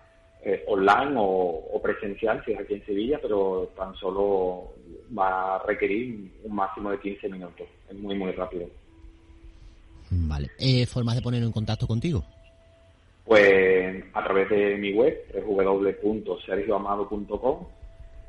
eh, 0.44 0.62
online 0.68 1.14
o, 1.16 1.80
presencial, 1.82 2.40
si 2.44 2.52
es 2.52 2.60
aquí 2.60 2.74
en 2.74 2.86
Sevilla, 2.86 3.18
pero 3.20 3.72
tan 3.76 3.96
solo 3.96 4.74
va 5.16 5.56
a 5.56 5.62
requerir 5.66 6.30
un 6.44 6.54
máximo 6.54 6.92
de 6.92 7.00
15 7.00 7.28
minutos. 7.30 7.66
Es 7.90 7.96
muy, 7.96 8.14
muy 8.14 8.30
rápido. 8.30 8.68
Vale. 10.10 10.50
Eh, 10.60 10.86
¿Formas 10.86 11.16
de 11.16 11.22
poner 11.22 11.42
en 11.42 11.50
contacto 11.50 11.88
contigo? 11.88 12.22
Pues 13.24 14.04
a 14.14 14.22
través 14.22 14.48
de 14.50 14.76
mi 14.76 14.92
web, 14.92 15.16
www.sergioamado.com 15.44 17.77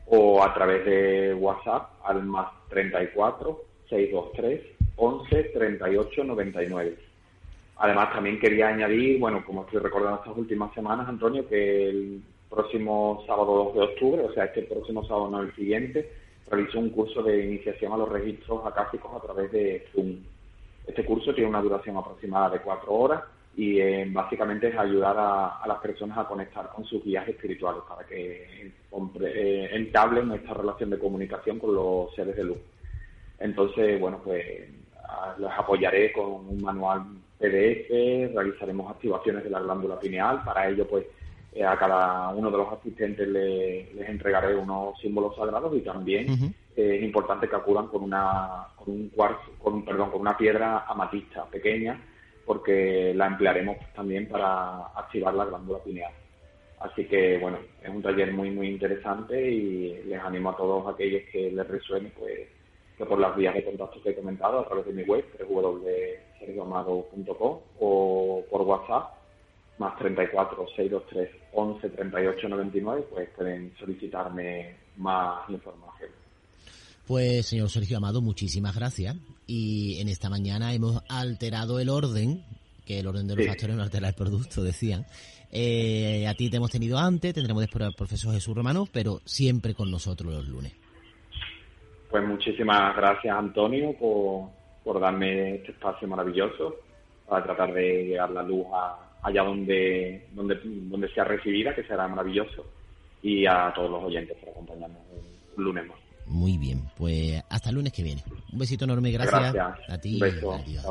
o 0.10 0.44
a 0.44 0.54
través 0.54 0.86
de 0.86 1.34
WhatsApp 1.36 1.92
al 2.04 2.24
más 2.24 2.48
34 2.70 3.62
623 3.90 4.62
11 4.96 5.44
38 5.54 6.24
99. 6.24 6.98
Además, 7.78 8.12
también 8.12 8.40
quería 8.40 8.68
añadir, 8.68 9.20
bueno, 9.20 9.44
como 9.46 9.64
estoy 9.64 9.80
recordando 9.80 10.20
estas 10.20 10.38
últimas 10.38 10.74
semanas, 10.74 11.08
Antonio, 11.08 11.48
que 11.48 11.90
el 11.90 12.22
próximo 12.50 13.24
sábado 13.26 13.72
2 13.72 13.76
de 13.76 13.82
octubre, 13.82 14.24
o 14.24 14.34
sea, 14.34 14.46
este 14.46 14.64
próximo 14.64 15.06
sábado 15.06 15.30
no 15.30 15.42
el 15.42 15.56
siguiente, 15.56 16.12
realizo 16.50 16.80
un 16.80 16.90
curso 16.90 17.24
de 17.24 17.46
iniciación 17.46 17.94
a 17.94 17.98
los 17.98 18.10
registros 18.10 18.66
acásicos 18.66 19.12
a 19.16 19.26
través 19.26 19.52
de 19.52 19.86
Zoom. 19.94 20.18
Este 20.88 21.06
curso 21.06 21.34
tiene 21.34 21.50
una 21.50 21.62
duración 21.62 21.96
aproximada 21.96 22.50
de 22.50 22.60
cuatro 22.60 22.92
horas 22.92 23.24
y 23.56 23.80
eh, 23.80 24.08
básicamente 24.10 24.70
es 24.70 24.78
ayudar 24.78 25.16
a, 25.18 25.68
las 25.68 25.80
personas 25.80 26.18
a 26.18 26.26
conectar 26.26 26.70
con 26.70 26.86
sus 26.86 27.04
guías 27.04 27.28
espirituales 27.28 27.82
para 27.88 28.06
que 28.06 28.72
eh, 29.22 29.70
entablen 29.74 30.32
esta 30.32 30.54
relación 30.54 30.90
de 30.90 31.00
comunicación 31.00 31.60
con 31.60 31.76
los 31.76 32.14
seres 32.16 32.36
de 32.36 32.44
luz. 32.44 32.60
Entonces, 33.40 34.00
bueno, 34.00 34.22
pues 34.24 34.44
les 35.40 35.52
apoyaré 35.58 36.12
con 36.12 36.48
un 36.48 36.62
manual 36.62 37.04
PDF, 37.40 38.34
realizaremos 38.34 38.92
activaciones 38.92 39.44
de 39.44 39.50
la 39.50 39.60
glándula 39.60 40.00
pineal. 40.00 40.44
Para 40.44 40.70
ello, 40.70 40.88
pues 40.88 41.06
eh, 41.54 41.64
a 41.64 41.78
cada 41.78 42.30
uno 42.30 42.52
de 42.52 42.58
los 42.58 42.74
asistentes 42.74 43.28
les 43.28 44.10
entregaré 44.10 44.56
unos 44.56 45.00
símbolos 45.00 45.36
sagrados 45.36 45.76
y 45.76 45.82
también 45.82 46.54
eh, 46.76 46.98
es 46.98 47.04
importante 47.04 47.50
que 47.50 47.56
acudan 47.56 47.88
con 47.88 48.04
una 48.04 48.68
con 48.76 48.94
un 48.94 49.10
cuarzo, 49.10 49.52
con 49.58 49.84
perdón, 49.84 50.12
con 50.12 50.22
una 50.22 50.38
piedra 50.38 50.86
amatista 50.88 51.46
pequeña, 51.46 52.00
porque 52.50 53.14
la 53.14 53.28
emplearemos 53.28 53.78
también 53.94 54.28
para 54.28 54.88
activar 54.96 55.36
la 55.36 55.46
glándula 55.46 55.84
pineal. 55.84 56.12
Así 56.80 57.06
que 57.06 57.38
bueno, 57.38 57.60
es 57.80 57.90
un 57.90 58.02
taller 58.02 58.34
muy 58.34 58.50
muy 58.50 58.70
interesante 58.70 59.52
y 59.52 60.02
les 60.06 60.20
animo 60.20 60.50
a 60.50 60.58
todos 60.58 60.92
aquellos 60.92 61.22
que 61.32 61.52
les 61.52 61.68
resuene, 61.68 62.12
pues 62.18 62.50
que 62.98 63.06
por 63.06 63.20
las 63.20 63.36
vías 63.36 63.54
de 63.54 63.64
contacto 63.64 64.02
que 64.02 64.10
he 64.10 64.16
comentado 64.16 64.62
a 64.62 64.66
través 64.66 64.88
de 64.88 64.94
mi 64.94 65.04
web, 65.04 65.24
www.sergioamado.com 65.48 67.60
o 67.82 68.44
por 68.50 68.62
WhatsApp, 68.64 69.14
más 69.78 69.96
34 70.00 70.70
623 70.76 71.30
11 71.54 71.88
38 71.88 72.50
99, 72.50 73.06
pues 73.12 73.30
pueden 73.38 73.76
solicitarme 73.78 74.76
más 74.98 75.48
información. 75.52 76.10
Pues, 77.06 77.46
señor 77.46 77.70
Sergio 77.70 77.98
Amado, 77.98 78.22
muchísimas 78.22 78.76
gracias. 78.76 79.39
Y 79.52 80.00
en 80.00 80.10
esta 80.10 80.30
mañana 80.30 80.76
hemos 80.76 81.02
alterado 81.10 81.80
el 81.80 81.90
orden, 81.90 82.44
que 82.86 83.00
el 83.00 83.08
orden 83.08 83.26
de 83.26 83.36
los 83.36 83.48
factores 83.48 83.76
no 83.76 83.82
altera 83.82 84.10
el 84.10 84.14
producto, 84.14 84.62
decían. 84.62 85.08
Eh, 85.52 86.28
a 86.28 86.36
ti 86.36 86.52
te 86.52 86.58
hemos 86.58 86.70
tenido 86.70 87.00
antes, 87.00 87.34
tendremos 87.34 87.62
después 87.62 87.84
al 87.84 87.96
profesor 87.96 88.32
Jesús 88.32 88.56
Romano, 88.56 88.86
pero 88.94 89.22
siempre 89.26 89.74
con 89.74 89.90
nosotros 89.90 90.32
los 90.32 90.48
lunes. 90.48 90.76
Pues 92.12 92.24
muchísimas 92.28 92.96
gracias, 92.96 93.36
Antonio, 93.36 93.94
por, 93.94 94.50
por 94.84 95.02
darme 95.02 95.56
este 95.56 95.72
espacio 95.72 96.08
maravilloso 96.08 96.76
para 97.28 97.44
tratar 97.44 97.74
de 97.74 98.06
llegar 98.06 98.30
la 98.30 98.44
luz 98.44 98.68
allá 99.24 99.42
donde, 99.42 100.28
donde, 100.34 100.60
donde 100.64 101.10
sea 101.12 101.24
recibida, 101.24 101.74
que 101.74 101.86
será 101.86 102.08
maravilloso, 102.08 102.68
y 103.24 103.48
a 103.48 103.74
todos 103.74 103.90
los 103.90 104.04
oyentes 104.04 104.38
por 104.38 104.50
acompañarnos 104.50 105.02
un 105.58 105.64
lunes 105.64 105.88
más. 105.88 106.09
Muy 106.30 106.58
bien, 106.58 106.88
pues 106.96 107.42
hasta 107.50 107.70
el 107.70 107.76
lunes 107.76 107.92
que 107.92 108.04
viene. 108.04 108.24
Un 108.54 108.60
besito 108.60 108.86
enorme, 108.86 109.12
gracias, 109.12 109.54
gracias. 109.54 109.90
a 109.90 109.98
ti. 109.98 110.14
Un 110.14 110.20
beso. 110.20 110.54
Adiós, 110.54 110.86